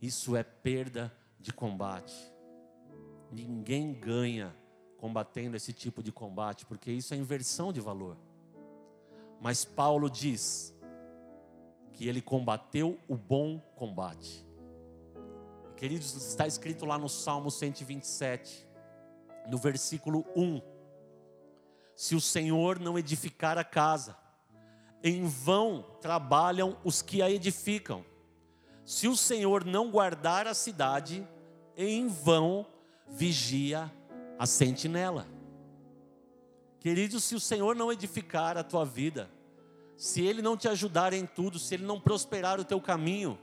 Isso 0.00 0.36
é 0.36 0.42
perda 0.42 1.12
de 1.40 1.52
combate. 1.52 2.14
Ninguém 3.32 3.92
ganha 3.92 4.54
combatendo 4.98 5.56
esse 5.56 5.72
tipo 5.72 6.02
de 6.02 6.12
combate, 6.12 6.64
porque 6.64 6.90
isso 6.92 7.12
é 7.12 7.16
inversão 7.16 7.72
de 7.72 7.80
valor. 7.80 8.16
Mas 9.40 9.64
Paulo 9.64 10.08
diz 10.08 10.74
que 11.92 12.08
ele 12.08 12.22
combateu 12.22 12.98
o 13.08 13.16
bom 13.16 13.58
combate. 13.76 14.43
Queridos, 15.76 16.14
está 16.14 16.46
escrito 16.46 16.84
lá 16.86 16.96
no 16.96 17.08
Salmo 17.08 17.50
127, 17.50 18.66
no 19.48 19.58
versículo 19.58 20.24
1 20.36 20.74
se 21.96 22.14
o 22.14 22.20
Senhor 22.20 22.78
não 22.78 22.98
edificar 22.98 23.56
a 23.58 23.64
casa, 23.64 24.16
em 25.02 25.26
vão 25.26 25.84
trabalham 26.00 26.76
os 26.84 27.02
que 27.02 27.22
a 27.22 27.30
edificam. 27.30 28.04
Se 28.84 29.06
o 29.06 29.16
Senhor 29.16 29.64
não 29.64 29.90
guardar 29.90 30.46
a 30.46 30.54
cidade, 30.54 31.26
em 31.76 32.06
vão 32.08 32.66
vigia 33.08 33.90
a 34.38 34.46
sentinela. 34.46 35.26
Querido, 36.80 37.20
se 37.20 37.34
o 37.34 37.40
Senhor 37.40 37.76
não 37.76 37.92
edificar 37.92 38.58
a 38.58 38.64
tua 38.64 38.84
vida, 38.84 39.30
se 39.96 40.22
Ele 40.22 40.42
não 40.42 40.56
te 40.56 40.68
ajudar 40.68 41.12
em 41.12 41.24
tudo, 41.24 41.58
se 41.58 41.74
Ele 41.74 41.84
não 41.84 42.00
prosperar 42.00 42.58
o 42.58 42.64
teu 42.64 42.80
caminho, 42.80 43.38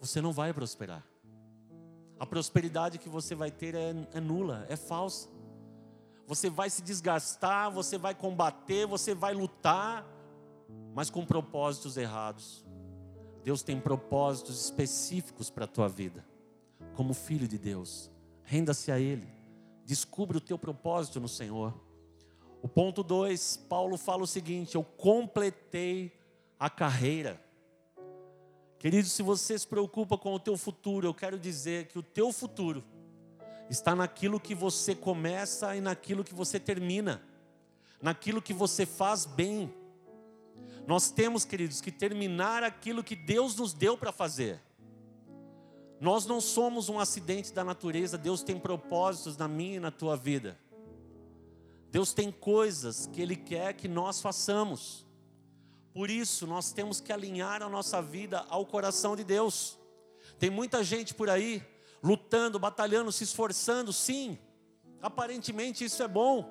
você 0.00 0.20
não 0.20 0.32
vai 0.32 0.52
prosperar. 0.52 1.04
A 2.24 2.26
prosperidade 2.26 2.98
que 2.98 3.08
você 3.08 3.34
vai 3.34 3.50
ter 3.50 3.74
é, 3.74 3.94
é 4.14 4.20
nula, 4.20 4.66
é 4.68 4.76
falsa 4.76 5.28
você 6.26 6.48
vai 6.48 6.70
se 6.70 6.82
desgastar, 6.82 7.70
você 7.70 7.98
vai 7.98 8.14
combater, 8.14 8.86
você 8.86 9.14
vai 9.14 9.34
lutar, 9.34 10.06
mas 10.94 11.10
com 11.10 11.24
propósitos 11.24 11.96
errados. 11.96 12.64
Deus 13.42 13.62
tem 13.62 13.78
propósitos 13.78 14.64
específicos 14.64 15.50
para 15.50 15.66
a 15.66 15.68
tua 15.68 15.88
vida, 15.88 16.24
como 16.94 17.12
filho 17.12 17.46
de 17.46 17.58
Deus. 17.58 18.10
Renda-se 18.42 18.90
a 18.90 18.98
Ele, 18.98 19.28
descubra 19.84 20.38
o 20.38 20.40
teu 20.40 20.58
propósito 20.58 21.20
no 21.20 21.28
Senhor. 21.28 21.74
O 22.62 22.68
ponto 22.68 23.02
2, 23.02 23.58
Paulo 23.68 23.98
fala 23.98 24.22
o 24.22 24.26
seguinte: 24.26 24.76
Eu 24.76 24.82
completei 24.82 26.18
a 26.58 26.70
carreira. 26.70 27.42
Querido, 28.84 29.08
se 29.08 29.22
você 29.22 29.58
se 29.58 29.66
preocupa 29.66 30.18
com 30.18 30.34
o 30.34 30.38
teu 30.38 30.58
futuro, 30.58 31.06
eu 31.06 31.14
quero 31.14 31.38
dizer 31.38 31.86
que 31.86 31.98
o 31.98 32.02
teu 32.02 32.30
futuro 32.30 32.84
está 33.70 33.96
naquilo 33.96 34.38
que 34.38 34.54
você 34.54 34.94
começa 34.94 35.74
e 35.74 35.80
naquilo 35.80 36.22
que 36.22 36.34
você 36.34 36.60
termina, 36.60 37.22
naquilo 37.98 38.42
que 38.42 38.52
você 38.52 38.84
faz 38.84 39.24
bem. 39.24 39.72
Nós 40.86 41.10
temos, 41.10 41.46
queridos, 41.46 41.80
que 41.80 41.90
terminar 41.90 42.62
aquilo 42.62 43.02
que 43.02 43.16
Deus 43.16 43.56
nos 43.56 43.72
deu 43.72 43.96
para 43.96 44.12
fazer. 44.12 44.60
Nós 45.98 46.26
não 46.26 46.38
somos 46.38 46.90
um 46.90 47.00
acidente 47.00 47.54
da 47.54 47.64
natureza, 47.64 48.18
Deus 48.18 48.42
tem 48.42 48.58
propósitos 48.58 49.38
na 49.38 49.48
minha 49.48 49.76
e 49.76 49.80
na 49.80 49.90
tua 49.90 50.14
vida. 50.14 50.58
Deus 51.90 52.12
tem 52.12 52.30
coisas 52.30 53.06
que 53.06 53.22
Ele 53.22 53.34
quer 53.34 53.72
que 53.72 53.88
nós 53.88 54.20
façamos. 54.20 55.06
Por 55.94 56.10
isso, 56.10 56.44
nós 56.44 56.72
temos 56.72 57.00
que 57.00 57.12
alinhar 57.12 57.62
a 57.62 57.68
nossa 57.68 58.02
vida 58.02 58.44
ao 58.48 58.66
coração 58.66 59.14
de 59.14 59.22
Deus. 59.22 59.78
Tem 60.40 60.50
muita 60.50 60.82
gente 60.82 61.14
por 61.14 61.30
aí 61.30 61.64
lutando, 62.02 62.58
batalhando, 62.58 63.12
se 63.12 63.22
esforçando, 63.22 63.92
sim. 63.92 64.36
Aparentemente 65.00 65.84
isso 65.84 66.02
é 66.02 66.08
bom 66.08 66.50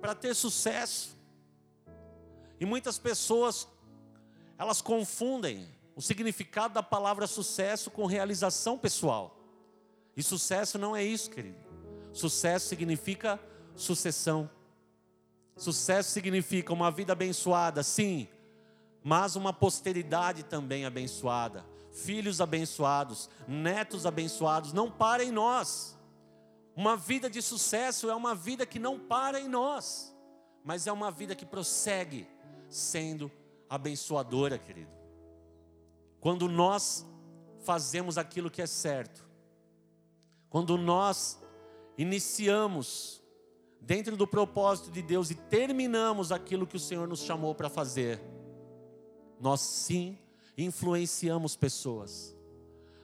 para 0.00 0.14
ter 0.14 0.34
sucesso. 0.34 1.14
E 2.58 2.64
muitas 2.64 2.98
pessoas 2.98 3.68
elas 4.56 4.80
confundem 4.80 5.68
o 5.94 6.00
significado 6.00 6.72
da 6.72 6.82
palavra 6.82 7.26
sucesso 7.26 7.90
com 7.90 8.06
realização 8.06 8.78
pessoal. 8.78 9.38
E 10.16 10.22
sucesso 10.22 10.78
não 10.78 10.96
é 10.96 11.04
isso, 11.04 11.30
querido. 11.30 11.58
Sucesso 12.14 12.66
significa 12.66 13.38
sucessão. 13.76 14.50
Sucesso 15.54 16.10
significa 16.10 16.72
uma 16.72 16.90
vida 16.90 17.12
abençoada, 17.12 17.82
sim, 17.82 18.26
mas 19.02 19.36
uma 19.36 19.52
posteridade 19.52 20.42
também 20.42 20.84
abençoada 20.84 21.64
filhos 21.90 22.40
abençoados, 22.40 23.28
netos 23.46 24.06
abençoados, 24.06 24.72
não 24.72 24.90
para 24.90 25.24
em 25.24 25.30
nós. 25.30 25.98
Uma 26.74 26.96
vida 26.96 27.28
de 27.28 27.42
sucesso 27.42 28.08
é 28.08 28.14
uma 28.14 28.34
vida 28.34 28.64
que 28.64 28.78
não 28.78 28.98
para 28.98 29.40
em 29.40 29.48
nós, 29.48 30.14
mas 30.64 30.86
é 30.86 30.92
uma 30.92 31.10
vida 31.10 31.34
que 31.34 31.44
prossegue 31.44 32.26
sendo 32.68 33.30
abençoadora, 33.68 34.56
querido. 34.58 34.90
Quando 36.20 36.48
nós 36.48 37.06
fazemos 37.60 38.16
aquilo 38.16 38.50
que 38.50 38.62
é 38.62 38.66
certo, 38.66 39.28
quando 40.48 40.76
nós 40.78 41.40
iniciamos 41.98 43.22
dentro 43.80 44.16
do 44.16 44.26
propósito 44.26 44.90
de 44.90 45.02
Deus 45.02 45.30
e 45.30 45.34
terminamos 45.34 46.30
aquilo 46.30 46.66
que 46.66 46.76
o 46.76 46.80
Senhor 46.80 47.06
nos 47.08 47.20
chamou 47.20 47.54
para 47.54 47.68
fazer, 47.68 48.20
nós 49.40 49.60
sim 49.60 50.18
influenciamos 50.56 51.56
pessoas. 51.56 52.36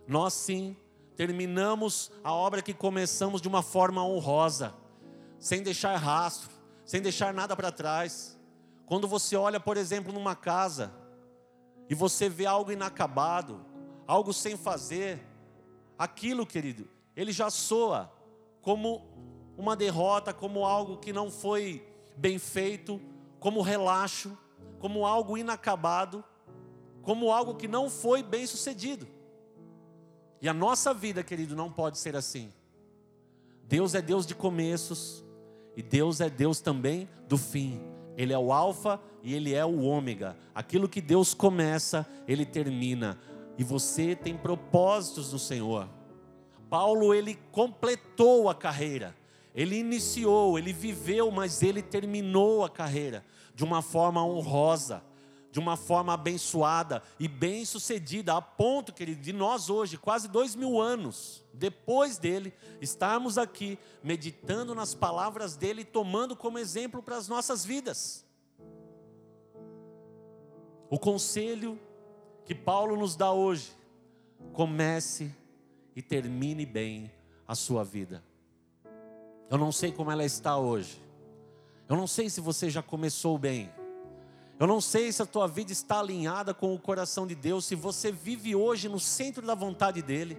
Nós 0.07 0.35
sim 0.35 0.77
terminamos 1.17 2.13
a 2.23 2.33
obra 2.33 2.61
que 2.61 2.75
começamos 2.75 3.41
de 3.41 3.49
uma 3.49 3.63
forma 3.63 4.05
honrosa, 4.05 4.75
sem 5.39 5.63
deixar 5.63 5.97
rastro, 5.97 6.51
sem 6.85 7.01
deixar 7.01 7.33
nada 7.33 7.57
para 7.57 7.73
trás. 7.73 8.39
Quando 8.85 9.09
você 9.09 9.35
olha, 9.35 9.59
por 9.59 9.77
exemplo, 9.77 10.13
numa 10.13 10.37
casa 10.37 10.93
e 11.89 11.95
você 11.95 12.29
vê 12.29 12.45
algo 12.45 12.71
inacabado, 12.71 13.65
algo 14.07 14.33
sem 14.33 14.57
fazer, 14.57 15.27
aquilo, 15.99 16.47
querido, 16.47 16.89
ele 17.17 17.33
já 17.33 17.49
soa 17.49 18.13
como 18.61 19.09
uma 19.57 19.75
derrota, 19.75 20.35
como 20.35 20.65
algo 20.65 20.99
que 20.99 21.13
não 21.13 21.31
foi 21.31 21.87
bem 22.17 22.39
feito, 22.39 23.01
como 23.41 23.63
relaxo, 23.63 24.37
como 24.79 25.07
algo 25.07 25.37
inacabado, 25.37 26.25
como 27.03 27.33
algo 27.33 27.55
que 27.55 27.69
não 27.69 27.89
foi 27.89 28.23
bem 28.23 28.47
sucedido. 28.47 29.07
E 30.41 30.49
a 30.49 30.55
nossa 30.55 30.93
vida, 30.93 31.23
querido, 31.23 31.57
não 31.57 31.71
pode 31.71 31.99
ser 31.99 32.17
assim. 32.17 32.53
Deus 33.65 33.95
é 33.95 34.03
Deus 34.03 34.27
de 34.27 34.35
começos 34.35 35.25
e 35.77 35.83
Deus 35.83 36.21
é 36.21 36.31
Deus 36.31 36.61
também 36.61 37.09
do 37.29 37.37
fim. 37.37 37.81
Ele 38.17 38.33
é 38.33 38.39
o 38.39 38.53
Alfa 38.53 39.01
e 39.23 39.35
Ele 39.35 39.55
é 39.55 39.65
o 39.65 39.81
Ômega. 39.81 40.37
Aquilo 40.55 40.89
que 40.89 41.01
Deus 41.01 41.35
começa, 41.35 42.07
Ele 42.27 42.47
termina. 42.47 43.19
E 43.59 43.65
você 43.65 44.15
tem 44.15 44.37
propósitos 44.37 45.33
no 45.33 45.39
Senhor. 45.39 45.89
Paulo, 46.69 47.15
ele 47.15 47.39
completou 47.53 48.51
a 48.51 48.55
carreira. 48.55 49.15
Ele 49.57 49.77
iniciou, 49.77 50.59
ele 50.59 50.71
viveu, 50.71 51.31
mas 51.31 51.63
ele 51.63 51.83
terminou 51.83 52.63
a 52.63 52.69
carreira 52.69 53.25
de 53.55 53.65
uma 53.65 53.81
forma 53.81 54.23
honrosa, 54.23 55.03
de 55.51 55.59
uma 55.59 55.79
forma 55.79 56.13
abençoada 56.13 57.03
e 57.19 57.27
bem 57.27 57.65
sucedida, 57.65 58.37
a 58.37 58.43
ponto, 58.43 58.93
querido, 58.93 59.23
de 59.23 59.33
nós 59.33 59.71
hoje, 59.71 59.97
quase 59.97 60.29
dois 60.29 60.55
mil 60.55 60.79
anos 60.79 61.43
depois 61.55 62.19
dele, 62.19 62.53
estarmos 62.83 63.39
aqui 63.39 63.79
meditando 64.03 64.75
nas 64.75 64.95
palavras 64.95 65.57
dele 65.57 65.81
e 65.81 65.87
tomando 65.87 66.37
como 66.37 66.59
exemplo 66.59 67.03
para 67.03 67.17
as 67.17 67.27
nossas 67.27 67.65
vidas. 67.65 68.27
O 70.91 70.99
conselho 70.99 71.81
que 72.45 72.55
Paulo 72.55 72.95
nos 72.95 73.17
dá 73.17 73.33
hoje, 73.33 73.73
comece 74.53 75.35
e 75.97 76.03
termine 76.03 76.67
bem 76.67 77.11
a 77.49 77.55
sua 77.55 77.83
vida. 77.83 78.23
Eu 79.49 79.59
não 79.59 79.71
sei 79.71 79.93
como 79.93 80.11
ela 80.11 80.25
está 80.25 80.57
hoje. 80.57 81.01
Eu 81.89 81.97
não 81.97 82.07
sei 82.07 82.29
se 82.29 82.41
você 82.41 82.69
já 82.69 82.83
começou 82.83 83.39
bem. 83.39 83.71
Eu 84.59 84.67
não 84.67 84.81
sei 84.81 85.13
se 85.13 85.23
a 85.23 85.27
tua 85.27 85.47
vida 85.47 85.71
está 85.71 86.01
alinhada 86.01 86.55
com 86.55 86.75
o 86.75 86.79
coração 86.79 87.27
de 87.27 87.35
Deus, 87.35 87.67
se 87.67 87.75
você 87.75 88.11
vive 88.11 88.57
hoje 88.57 88.89
no 88.89 88.99
centro 88.99 89.47
da 89.47 89.55
vontade 89.55 90.01
dEle, 90.01 90.39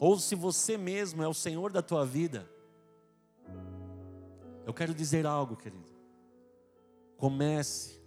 ou 0.00 0.18
se 0.18 0.34
você 0.34 0.76
mesmo 0.76 1.22
é 1.22 1.28
o 1.28 1.34
Senhor 1.34 1.72
da 1.72 1.80
tua 1.80 2.04
vida. 2.04 2.50
Eu 4.66 4.74
quero 4.74 4.92
dizer 4.92 5.24
algo, 5.24 5.56
querido. 5.56 5.88
Comece 7.16 8.02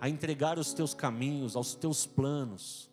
a 0.00 0.08
entregar 0.08 0.58
os 0.58 0.72
teus 0.72 0.94
caminhos, 0.94 1.54
aos 1.54 1.74
teus 1.74 2.06
planos, 2.06 2.90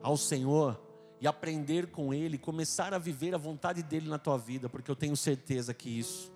ao 0.00 0.16
Senhor 0.16 0.80
e 1.20 1.26
aprender 1.26 1.88
com 1.88 2.14
Ele, 2.14 2.38
começar 2.38 2.94
a 2.94 2.98
viver 2.98 3.34
a 3.34 3.38
vontade 3.38 3.82
dEle 3.82 4.08
na 4.08 4.18
tua 4.18 4.38
vida, 4.38 4.68
porque 4.68 4.90
eu 4.90 4.96
tenho 4.96 5.16
certeza 5.16 5.74
que 5.74 5.88
isso 5.88 6.32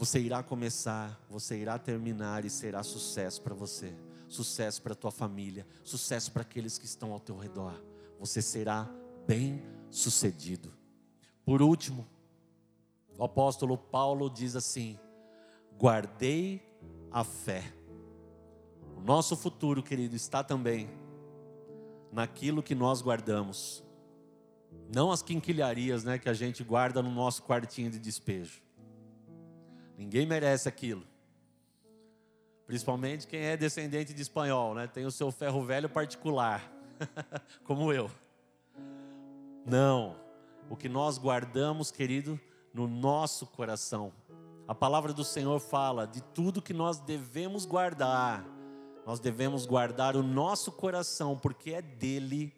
você 0.00 0.18
irá 0.18 0.42
começar, 0.42 1.20
você 1.28 1.58
irá 1.58 1.78
terminar 1.78 2.46
e 2.46 2.48
será 2.48 2.82
sucesso 2.82 3.42
para 3.42 3.54
você, 3.54 3.94
sucesso 4.28 4.80
para 4.80 4.94
a 4.94 4.96
tua 4.96 5.10
família, 5.10 5.66
sucesso 5.84 6.32
para 6.32 6.40
aqueles 6.40 6.78
que 6.78 6.86
estão 6.86 7.12
ao 7.12 7.20
teu 7.20 7.36
redor. 7.36 7.78
Você 8.18 8.40
será 8.40 8.88
bem 9.26 9.62
sucedido. 9.90 10.72
Por 11.44 11.60
último, 11.60 12.08
o 13.18 13.24
apóstolo 13.24 13.76
Paulo 13.76 14.30
diz 14.30 14.56
assim: 14.56 14.98
guardei 15.78 16.62
a 17.10 17.22
fé. 17.22 17.70
O 18.96 19.02
nosso 19.02 19.36
futuro, 19.36 19.82
querido, 19.82 20.16
está 20.16 20.42
também 20.42 20.88
naquilo 22.12 22.62
que 22.62 22.74
nós 22.74 23.00
guardamos. 23.02 23.82
Não 24.92 25.10
as 25.10 25.22
quinquilharias 25.22 26.04
né, 26.04 26.18
que 26.18 26.28
a 26.28 26.34
gente 26.34 26.64
guarda 26.64 27.02
no 27.02 27.10
nosso 27.10 27.42
quartinho 27.42 27.90
de 27.90 27.98
despejo. 27.98 28.60
Ninguém 29.96 30.26
merece 30.26 30.68
aquilo. 30.68 31.04
Principalmente 32.66 33.26
quem 33.26 33.40
é 33.40 33.56
descendente 33.56 34.14
de 34.14 34.22
espanhol, 34.22 34.74
né? 34.74 34.86
Tem 34.86 35.04
o 35.04 35.10
seu 35.10 35.30
ferro 35.30 35.64
velho 35.64 35.88
particular, 35.88 36.72
como 37.64 37.92
eu. 37.92 38.10
Não. 39.66 40.16
O 40.68 40.76
que 40.76 40.88
nós 40.88 41.18
guardamos, 41.18 41.90
querido, 41.90 42.40
no 42.72 42.86
nosso 42.86 43.46
coração. 43.46 44.12
A 44.68 44.74
palavra 44.74 45.12
do 45.12 45.24
Senhor 45.24 45.58
fala 45.58 46.06
de 46.06 46.22
tudo 46.22 46.62
que 46.62 46.72
nós 46.72 47.00
devemos 47.00 47.64
guardar. 47.64 48.44
Nós 49.06 49.20
devemos 49.20 49.66
guardar 49.66 50.16
o 50.16 50.22
nosso 50.22 50.72
coração, 50.72 51.38
porque 51.38 51.72
é 51.72 51.82
dele 51.82 52.54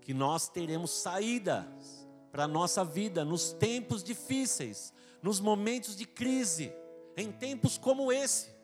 que 0.00 0.14
nós 0.14 0.48
teremos 0.48 0.90
saídas 0.90 2.06
para 2.30 2.44
a 2.44 2.48
nossa 2.48 2.84
vida 2.84 3.24
nos 3.24 3.52
tempos 3.52 4.04
difíceis, 4.04 4.92
nos 5.22 5.40
momentos 5.40 5.96
de 5.96 6.04
crise, 6.04 6.72
em 7.16 7.32
tempos 7.32 7.76
como 7.76 8.12
esse. 8.12 8.54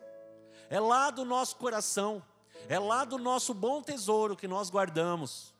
É 0.70 0.78
lá 0.78 1.10
do 1.10 1.24
nosso 1.24 1.56
coração, 1.56 2.22
é 2.68 2.78
lá 2.78 3.04
do 3.04 3.18
nosso 3.18 3.52
bom 3.52 3.82
tesouro 3.82 4.36
que 4.36 4.46
nós 4.46 4.70
guardamos, 4.70 5.52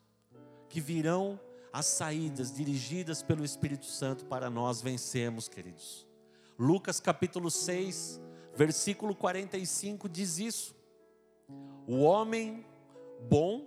que 0.69 0.81
virão 0.81 1.41
as 1.73 1.87
saídas 1.87 2.53
dirigidas 2.53 3.23
pelo 3.23 3.45
Espírito 3.45 3.87
Santo 3.87 4.27
para 4.27 4.51
nós 4.51 4.81
vencermos, 4.83 5.49
queridos. 5.49 6.07
Lucas 6.59 7.01
capítulo 7.01 7.51
6, 7.51 8.21
versículo 8.55 9.15
45 9.15 10.09
diz 10.09 10.39
isso. 10.39 10.82
O 11.87 12.03
homem 12.03 12.65
bom, 13.29 13.67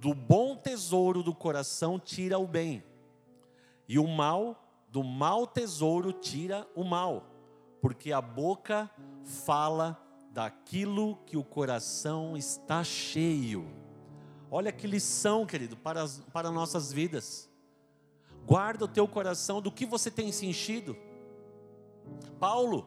do 0.00 0.14
bom 0.14 0.56
tesouro 0.56 1.22
do 1.22 1.34
coração, 1.34 1.98
tira 1.98 2.38
o 2.38 2.46
bem, 2.46 2.82
e 3.88 3.98
o 3.98 4.06
mal 4.06 4.62
do 4.88 5.02
mau 5.02 5.46
tesouro 5.46 6.12
tira 6.12 6.68
o 6.74 6.84
mal, 6.84 7.26
porque 7.80 8.12
a 8.12 8.20
boca 8.20 8.90
fala 9.24 9.98
daquilo 10.30 11.16
que 11.26 11.36
o 11.36 11.44
coração 11.44 12.36
está 12.36 12.84
cheio. 12.84 13.66
Olha 14.50 14.70
que 14.70 14.86
lição, 14.86 15.46
querido, 15.46 15.76
para, 15.76 16.02
as, 16.02 16.20
para 16.32 16.50
nossas 16.50 16.92
vidas. 16.92 17.50
Guarda 18.46 18.84
o 18.84 18.88
teu 18.88 19.08
coração 19.08 19.62
do 19.62 19.72
que 19.72 19.86
você 19.86 20.10
tem 20.10 20.30
se 20.30 20.46
enchido. 20.46 20.96
Paulo, 22.38 22.86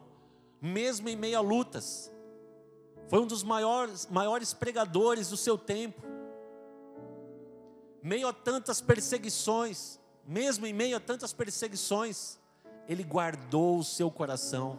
mesmo 0.60 1.08
em 1.08 1.16
meio 1.16 1.38
a 1.38 1.40
lutas, 1.40 2.12
foi 3.08 3.20
um 3.20 3.26
dos 3.26 3.42
maiores, 3.42 4.06
maiores 4.10 4.52
pregadores 4.52 5.28
do 5.28 5.36
seu 5.36 5.56
tempo. 5.56 6.02
Meio 8.02 8.28
a 8.28 8.32
tantas 8.32 8.80
perseguições, 8.80 10.00
mesmo 10.26 10.66
em 10.66 10.72
meio 10.72 10.96
a 10.96 11.00
tantas 11.00 11.32
perseguições, 11.32 12.38
ele 12.88 13.02
guardou 13.02 13.78
o 13.78 13.84
seu 13.84 14.10
coração. 14.10 14.78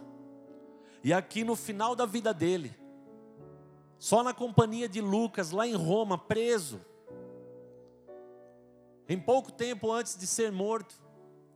E 1.02 1.12
aqui 1.12 1.44
no 1.44 1.56
final 1.56 1.94
da 1.94 2.04
vida 2.04 2.34
dele, 2.34 2.74
só 3.98 4.22
na 4.22 4.34
companhia 4.34 4.88
de 4.88 5.00
Lucas, 5.00 5.50
lá 5.50 5.66
em 5.66 5.74
Roma, 5.74 6.18
preso, 6.18 6.80
em 9.08 9.18
pouco 9.18 9.50
tempo 9.50 9.90
antes 9.90 10.16
de 10.16 10.26
ser 10.26 10.52
morto, 10.52 10.94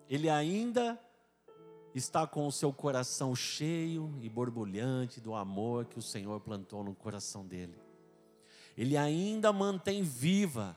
ele 0.09 0.29
ainda 0.29 0.99
está 1.95 2.27
com 2.27 2.47
o 2.47 2.53
seu 2.53 2.73
coração 2.73 3.35
cheio 3.35 4.15
e 4.21 4.29
borbulhante 4.29 5.21
do 5.21 5.35
amor 5.35 5.87
que 5.87 5.99
o 5.99 6.03
Senhor 6.03 6.41
plantou 6.41 6.83
no 6.83 6.95
coração 6.95 7.47
dele. 7.47 7.79
Ele 8.77 8.97
ainda 8.97 9.53
mantém 9.53 10.03
viva 10.03 10.75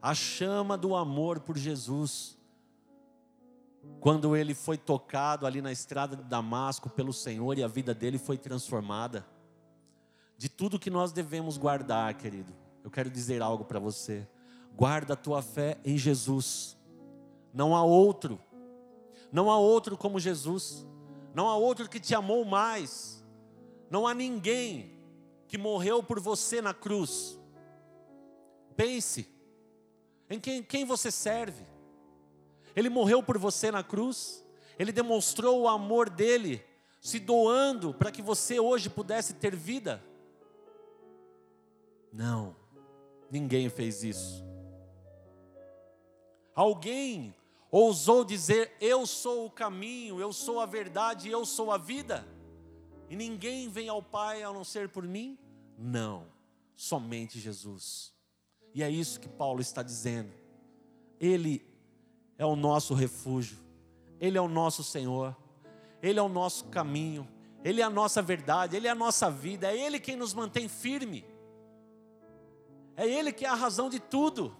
a 0.00 0.14
chama 0.14 0.76
do 0.76 0.94
amor 0.94 1.40
por 1.40 1.56
Jesus 1.56 2.38
quando 4.00 4.36
ele 4.36 4.54
foi 4.54 4.76
tocado 4.76 5.46
ali 5.46 5.60
na 5.60 5.72
estrada 5.72 6.16
de 6.16 6.22
Damasco 6.22 6.88
pelo 6.88 7.12
Senhor 7.12 7.58
e 7.58 7.64
a 7.64 7.68
vida 7.68 7.94
dele 7.94 8.18
foi 8.18 8.38
transformada. 8.38 9.26
De 10.38 10.48
tudo 10.48 10.78
que 10.78 10.90
nós 10.90 11.12
devemos 11.12 11.56
guardar, 11.56 12.14
querido, 12.14 12.52
eu 12.84 12.90
quero 12.90 13.10
dizer 13.10 13.42
algo 13.42 13.64
para 13.64 13.78
você. 13.78 14.26
Guarda 14.74 15.14
a 15.14 15.16
tua 15.16 15.42
fé 15.42 15.78
em 15.84 15.96
Jesus. 15.98 16.76
Não 17.52 17.76
há 17.76 17.82
outro. 17.84 18.40
Não 19.32 19.50
há 19.50 19.58
outro 19.58 19.96
como 19.96 20.20
Jesus. 20.20 20.86
Não 21.34 21.48
há 21.48 21.56
outro 21.56 21.88
que 21.88 21.98
te 21.98 22.14
amou 22.14 22.44
mais. 22.44 23.24
Não 23.90 24.06
há 24.06 24.12
ninguém 24.12 24.92
que 25.48 25.56
morreu 25.56 26.02
por 26.02 26.20
você 26.20 26.60
na 26.60 26.74
cruz. 26.74 27.38
Pense 28.76 29.28
em 30.28 30.38
quem, 30.38 30.62
quem 30.62 30.84
você 30.84 31.10
serve. 31.10 31.64
Ele 32.74 32.88
morreu 32.88 33.22
por 33.22 33.36
você 33.36 33.70
na 33.70 33.82
cruz, 33.82 34.46
ele 34.78 34.92
demonstrou 34.92 35.60
o 35.60 35.68
amor 35.68 36.08
dele, 36.08 36.64
se 37.00 37.18
doando 37.18 37.92
para 37.92 38.10
que 38.10 38.22
você 38.22 38.58
hoje 38.58 38.88
pudesse 38.88 39.34
ter 39.34 39.54
vida. 39.54 40.02
Não, 42.10 42.56
ninguém 43.30 43.68
fez 43.68 44.02
isso. 44.02 44.42
Alguém 46.54 47.34
ousou 47.72 48.22
dizer: 48.22 48.76
Eu 48.78 49.06
sou 49.06 49.46
o 49.46 49.50
caminho, 49.50 50.20
eu 50.20 50.32
sou 50.32 50.60
a 50.60 50.66
verdade, 50.66 51.30
eu 51.30 51.46
sou 51.46 51.72
a 51.72 51.78
vida, 51.78 52.28
e 53.08 53.16
ninguém 53.16 53.68
vem 53.68 53.88
ao 53.88 54.02
Pai 54.02 54.42
a 54.42 54.52
não 54.52 54.62
ser 54.62 54.90
por 54.90 55.04
mim? 55.04 55.38
Não, 55.78 56.26
somente 56.76 57.40
Jesus. 57.40 58.12
E 58.74 58.82
é 58.82 58.90
isso 58.90 59.18
que 59.18 59.28
Paulo 59.28 59.60
está 59.60 59.82
dizendo. 59.82 60.32
Ele 61.18 61.66
é 62.38 62.44
o 62.44 62.54
nosso 62.54 62.94
refúgio, 62.94 63.58
Ele 64.20 64.36
é 64.36 64.40
o 64.40 64.48
nosso 64.48 64.84
Senhor, 64.84 65.36
Ele 66.02 66.18
é 66.18 66.22
o 66.22 66.28
nosso 66.28 66.66
caminho, 66.66 67.26
Ele 67.64 67.80
é 67.80 67.84
a 67.84 67.90
nossa 67.90 68.20
verdade, 68.20 68.76
Ele 68.76 68.86
é 68.86 68.90
a 68.90 68.94
nossa 68.94 69.30
vida, 69.30 69.72
é 69.72 69.78
Ele 69.78 69.98
quem 69.98 70.16
nos 70.16 70.34
mantém 70.34 70.68
firme, 70.68 71.24
é 72.96 73.06
Ele 73.06 73.32
que 73.32 73.44
é 73.44 73.48
a 73.48 73.54
razão 73.54 73.88
de 73.88 74.00
tudo, 74.00 74.56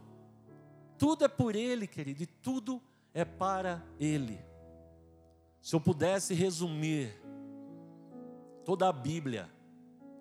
tudo 0.97 1.25
é 1.25 1.29
por 1.29 1.57
Ele, 1.57 1.87
querido, 1.87 2.23
e 2.23 2.27
tudo 2.27 2.81
é 2.81 2.92
para 3.25 3.83
Ele. 3.99 4.41
Se 5.61 5.77
eu 5.77 5.81
pudesse 5.81 6.35
resumir 6.35 7.13
toda 8.65 8.89
a 8.89 8.93
Bíblia, 8.93 9.49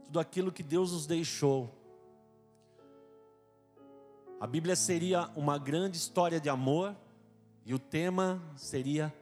tudo 0.03 0.19
aquilo 0.19 0.51
que 0.51 0.61
Deus 0.61 0.91
nos 0.91 1.07
deixou, 1.07 1.69
a 4.39 4.47
Bíblia 4.47 4.75
seria 4.75 5.29
uma 5.35 5.57
grande 5.57 5.97
história 5.97 6.39
de 6.39 6.49
amor 6.49 6.95
e 7.65 7.73
o 7.73 7.79
tema 7.79 8.41
seria 8.55 9.13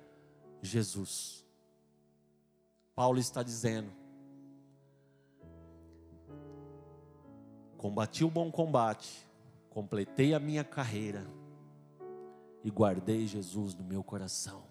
Jesus. 0.62 1.46
Paulo 2.96 3.20
está 3.20 3.44
dizendo: 3.44 3.92
Combati 7.78 8.24
o 8.24 8.30
bom 8.30 8.52
combate, 8.52 9.26
completei 9.70 10.34
a 10.34 10.40
minha 10.40 10.64
carreira 10.64 11.26
e 12.64 12.70
guardei 12.70 13.26
Jesus 13.26 13.74
no 13.74 13.84
meu 13.84 14.04
coração. 14.04 14.64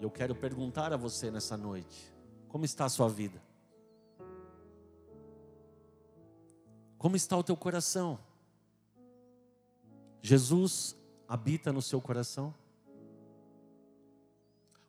Eu 0.00 0.10
quero 0.10 0.34
perguntar 0.34 0.92
a 0.92 0.96
você 0.96 1.30
nessa 1.30 1.56
noite: 1.56 2.12
como 2.48 2.64
está 2.64 2.84
a 2.84 2.88
sua 2.88 3.08
vida? 3.08 3.42
Como 6.98 7.16
está 7.16 7.36
o 7.36 7.42
teu 7.42 7.56
coração? 7.56 8.18
Jesus 10.20 10.96
habita 11.26 11.72
no 11.72 11.82
seu 11.82 12.00
coração? 12.00 12.54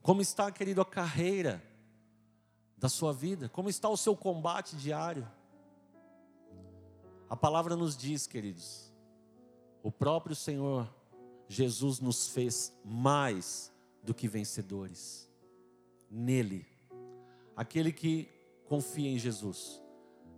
Como 0.01 0.21
está, 0.21 0.51
querido, 0.51 0.82
a 0.82 0.86
carreira 0.86 1.63
da 2.77 2.88
sua 2.88 3.12
vida? 3.12 3.49
Como 3.49 3.69
está 3.69 3.89
o 3.89 3.97
seu 3.97 4.15
combate 4.15 4.75
diário? 4.75 5.27
A 7.29 7.36
palavra 7.36 7.75
nos 7.75 7.97
diz, 7.97 8.27
queridos, 8.27 8.92
o 9.84 9.91
próprio 9.91 10.36
Senhor 10.36 10.89
Jesus 11.48 12.00
nos 12.00 12.30
fez 12.30 12.74
mais 12.84 13.72
do 14.02 14.13
que 14.13 14.28
vencedores. 14.28 15.30
Nele, 16.10 16.65
aquele 17.56 17.91
que 17.91 18.30
confia 18.65 19.10
em 19.10 19.19
Jesus, 19.19 19.82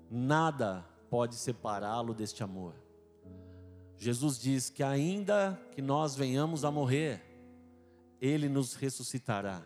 nada 0.10 0.86
pode 1.10 1.36
separá-lo 1.36 2.14
deste 2.14 2.44
amor. 2.44 2.76
Jesus 3.98 4.38
diz 4.38 4.70
que 4.70 4.84
ainda 4.84 5.60
que 5.72 5.82
nós 5.82 6.16
venhamos 6.16 6.66
a 6.66 6.72
morrer, 6.72 7.24
Ele 8.20 8.50
nos 8.50 8.74
ressuscitará 8.74 9.64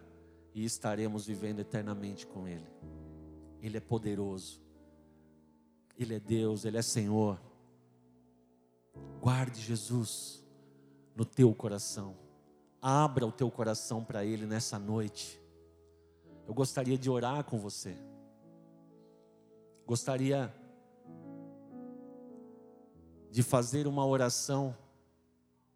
e 0.54 0.64
estaremos 0.66 1.26
vivendo 1.26 1.60
eternamente 1.60 2.28
com 2.28 2.48
Ele. 2.48 2.68
Ele 3.62 3.78
é 3.78 3.82
poderoso, 3.82 4.62
Ele 5.98 6.16
é 6.16 6.20
Deus, 6.20 6.66
Ele 6.66 6.78
é 6.78 6.82
Senhor. 6.82 7.40
Guarde 9.22 9.62
Jesus 9.62 10.44
no 11.16 11.26
teu 11.26 11.54
coração, 11.54 12.16
abra 12.82 13.26
o 13.26 13.32
teu 13.32 13.52
coração 13.52 14.04
para 14.04 14.24
Ele 14.24 14.46
nessa 14.46 14.80
noite. 14.80 15.40
Eu 16.48 16.54
gostaria 16.54 16.98
de 16.98 17.10
orar 17.10 17.44
com 17.44 17.60
você, 17.60 17.98
gostaria 19.86 20.54
de 23.30 23.44
fazer 23.44 23.86
uma 23.86 24.06
oração 24.06 24.76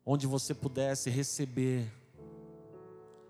onde 0.06 0.26
você 0.26 0.54
pudesse 0.54 1.10
receber 1.10 1.92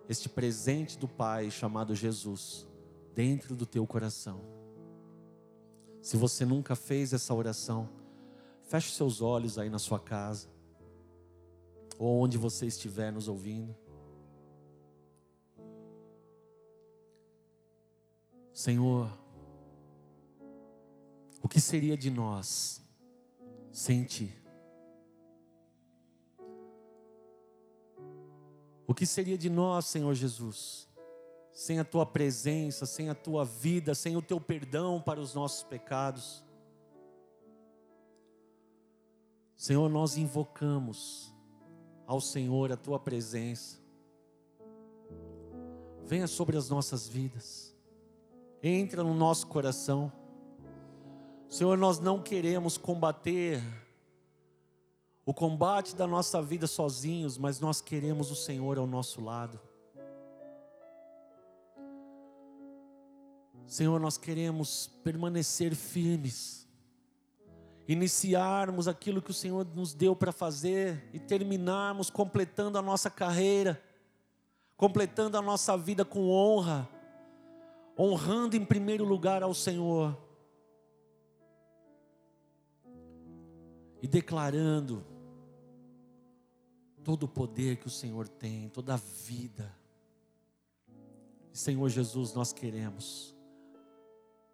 este 0.08 0.30
presente 0.30 0.98
do 0.98 1.08
Pai 1.08 1.50
chamado 1.50 1.96
Jesus 1.96 2.68
dentro 3.14 3.56
do 3.56 3.66
teu 3.66 3.86
coração. 3.86 4.42
Se 6.02 6.18
você 6.18 6.46
nunca 6.46 6.76
fez 6.76 7.14
essa 7.14 7.34
oração, 7.34 7.90
feche 8.74 8.92
seus 8.92 9.22
olhos 9.22 9.60
aí 9.60 9.70
na 9.70 9.78
sua 9.78 10.00
casa, 10.00 10.48
ou 12.00 12.24
onde 12.24 12.40
você 12.40 12.66
estiver 12.66 13.12
nos 13.12 13.28
ouvindo. 13.28 13.76
Senhor, 18.52 19.16
o 21.40 21.48
que 21.48 21.62
seria 21.62 21.96
de 21.96 22.10
nós 22.10 22.84
sem 23.72 24.06
ti? 24.06 24.36
O 28.88 28.96
que 28.96 29.06
seria 29.06 29.38
de 29.38 29.52
nós, 29.52 29.86
Senhor 29.86 30.16
Jesus, 30.16 30.90
sem 31.52 31.78
a 31.78 31.86
tua 31.86 32.08
presença, 32.08 32.88
sem 32.88 33.08
a 33.08 33.14
tua 33.14 33.46
vida, 33.46 33.94
sem 33.94 34.18
o 34.18 34.22
teu 34.22 34.42
perdão 34.42 35.00
para 35.00 35.20
os 35.20 35.36
nossos 35.36 35.62
pecados? 35.62 36.44
Senhor, 39.64 39.88
nós 39.88 40.18
invocamos 40.18 41.34
ao 42.06 42.20
Senhor 42.20 42.70
a 42.74 42.76
tua 42.76 43.00
presença. 43.00 43.80
Venha 46.04 46.28
sobre 46.28 46.58
as 46.58 46.70
nossas 46.70 47.08
vidas. 47.08 47.74
Entra 48.62 49.02
no 49.06 49.14
nosso 49.14 49.48
coração. 49.48 50.12
Senhor, 51.48 51.78
nós 51.78 51.98
não 51.98 52.22
queremos 52.22 52.78
combater 52.78 53.64
o 55.26 55.34
combate 55.34 55.96
da 55.96 56.06
nossa 56.06 56.42
vida 56.42 56.68
sozinhos, 56.68 57.38
mas 57.38 57.62
nós 57.62 57.80
queremos 57.80 58.32
o 58.32 58.36
Senhor 58.36 58.78
ao 58.78 58.86
nosso 58.86 59.22
lado. 59.24 59.58
Senhor, 63.66 63.98
nós 63.98 64.18
queremos 64.18 64.88
permanecer 65.06 65.74
firmes, 65.74 66.63
iniciarmos 67.88 68.88
aquilo 68.88 69.22
que 69.22 69.32
o 69.32 69.34
Senhor 69.34 69.66
nos 69.76 69.94
deu 69.94 70.16
para 70.16 70.32
fazer 70.32 71.10
e 71.14 71.20
terminarmos 71.20 72.10
completando 72.10 72.78
a 72.78 72.82
nossa 72.82 73.10
carreira, 73.10 73.82
completando 74.78 75.38
a 75.38 75.42
nossa 75.42 75.78
vida 75.78 76.06
com 76.06 76.30
honra, 76.30 76.88
honrando 77.98 78.56
em 78.56 78.66
primeiro 78.66 79.04
lugar 79.04 79.44
ao 79.44 79.54
Senhor 79.54 80.18
e 84.02 84.08
declarando 84.08 85.06
todo 87.04 87.24
o 87.24 87.28
poder 87.28 87.78
que 87.78 87.88
o 87.88 87.92
Senhor 87.92 88.28
tem, 88.28 88.70
toda 88.70 88.94
a 88.94 88.98
vida. 88.98 89.74
Senhor 91.52 91.88
Jesus, 91.90 92.34
nós 92.34 92.52
queremos 92.52 93.33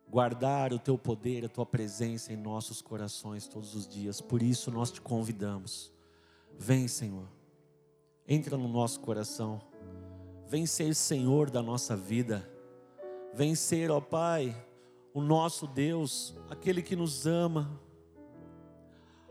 guardar 0.09 0.73
o 0.73 0.79
teu 0.79 0.97
poder, 0.97 1.45
a 1.45 1.49
tua 1.49 1.65
presença 1.65 2.33
em 2.33 2.35
nossos 2.35 2.81
corações 2.81 3.47
todos 3.47 3.75
os 3.75 3.87
dias. 3.87 4.21
Por 4.21 4.41
isso 4.41 4.71
nós 4.71 4.91
te 4.91 5.01
convidamos. 5.01 5.91
Vem, 6.57 6.87
Senhor. 6.87 7.27
Entra 8.27 8.57
no 8.57 8.67
nosso 8.67 8.99
coração. 8.99 9.61
Vem 10.47 10.65
ser 10.65 10.95
Senhor 10.95 11.49
da 11.49 11.61
nossa 11.61 11.95
vida. 11.95 12.49
Vem 13.33 13.53
ser, 13.53 13.91
ó 13.91 14.01
Pai, 14.01 14.55
o 15.13 15.21
nosso 15.21 15.67
Deus, 15.67 16.35
aquele 16.49 16.81
que 16.81 16.95
nos 16.95 17.27
ama 17.27 17.79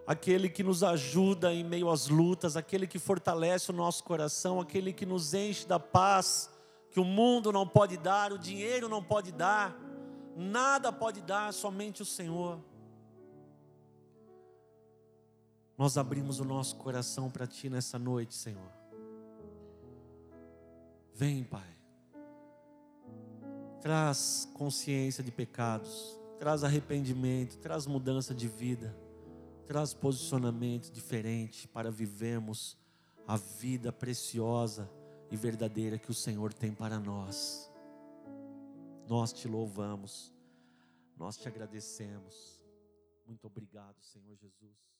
aquele 0.08 0.48
que 0.48 0.62
nos 0.62 0.82
ajuda 0.82 1.52
em 1.52 1.62
meio 1.62 1.90
às 1.90 2.08
lutas, 2.08 2.56
aquele 2.56 2.86
que 2.86 2.98
fortalece 2.98 3.70
o 3.70 3.74
nosso 3.74 4.02
coração, 4.02 4.58
aquele 4.58 4.90
que 4.90 5.04
nos 5.04 5.34
enche 5.34 5.66
da 5.66 5.78
paz 5.78 6.48
que 6.90 6.98
o 6.98 7.04
mundo 7.04 7.52
não 7.52 7.66
pode 7.66 7.98
dar, 7.98 8.32
o 8.32 8.38
dinheiro 8.38 8.88
não 8.88 9.02
pode 9.02 9.30
dar, 9.30 9.78
nada 10.38 10.92
pode 10.92 11.20
dar, 11.20 11.52
somente 11.52 12.02
o 12.02 12.04
Senhor. 12.04 12.58
Nós 15.76 15.96
abrimos 15.96 16.40
o 16.40 16.44
nosso 16.44 16.76
coração 16.76 17.30
para 17.30 17.46
Ti 17.46 17.68
nessa 17.68 17.98
noite, 17.98 18.34
Senhor. 18.34 18.72
Vem, 21.14 21.44
Pai. 21.44 21.76
Traz 23.80 24.48
consciência 24.54 25.22
de 25.22 25.30
pecados, 25.30 26.18
traz 26.38 26.64
arrependimento, 26.64 27.58
traz 27.58 27.86
mudança 27.86 28.34
de 28.34 28.48
vida 28.48 28.94
traz 29.68 29.92
posicionamento 29.92 30.90
diferente 30.90 31.68
para 31.68 31.90
vivermos 31.90 32.74
a 33.26 33.36
vida 33.36 33.92
preciosa 33.92 34.90
e 35.30 35.36
verdadeira 35.36 35.98
que 35.98 36.10
o 36.10 36.14
Senhor 36.14 36.54
tem 36.54 36.72
para 36.72 36.98
nós. 36.98 37.67
Nós 39.08 39.32
te 39.32 39.48
louvamos, 39.48 40.34
nós 41.16 41.38
te 41.38 41.48
agradecemos. 41.48 42.60
Muito 43.24 43.46
obrigado, 43.46 44.02
Senhor 44.02 44.36
Jesus. 44.36 44.97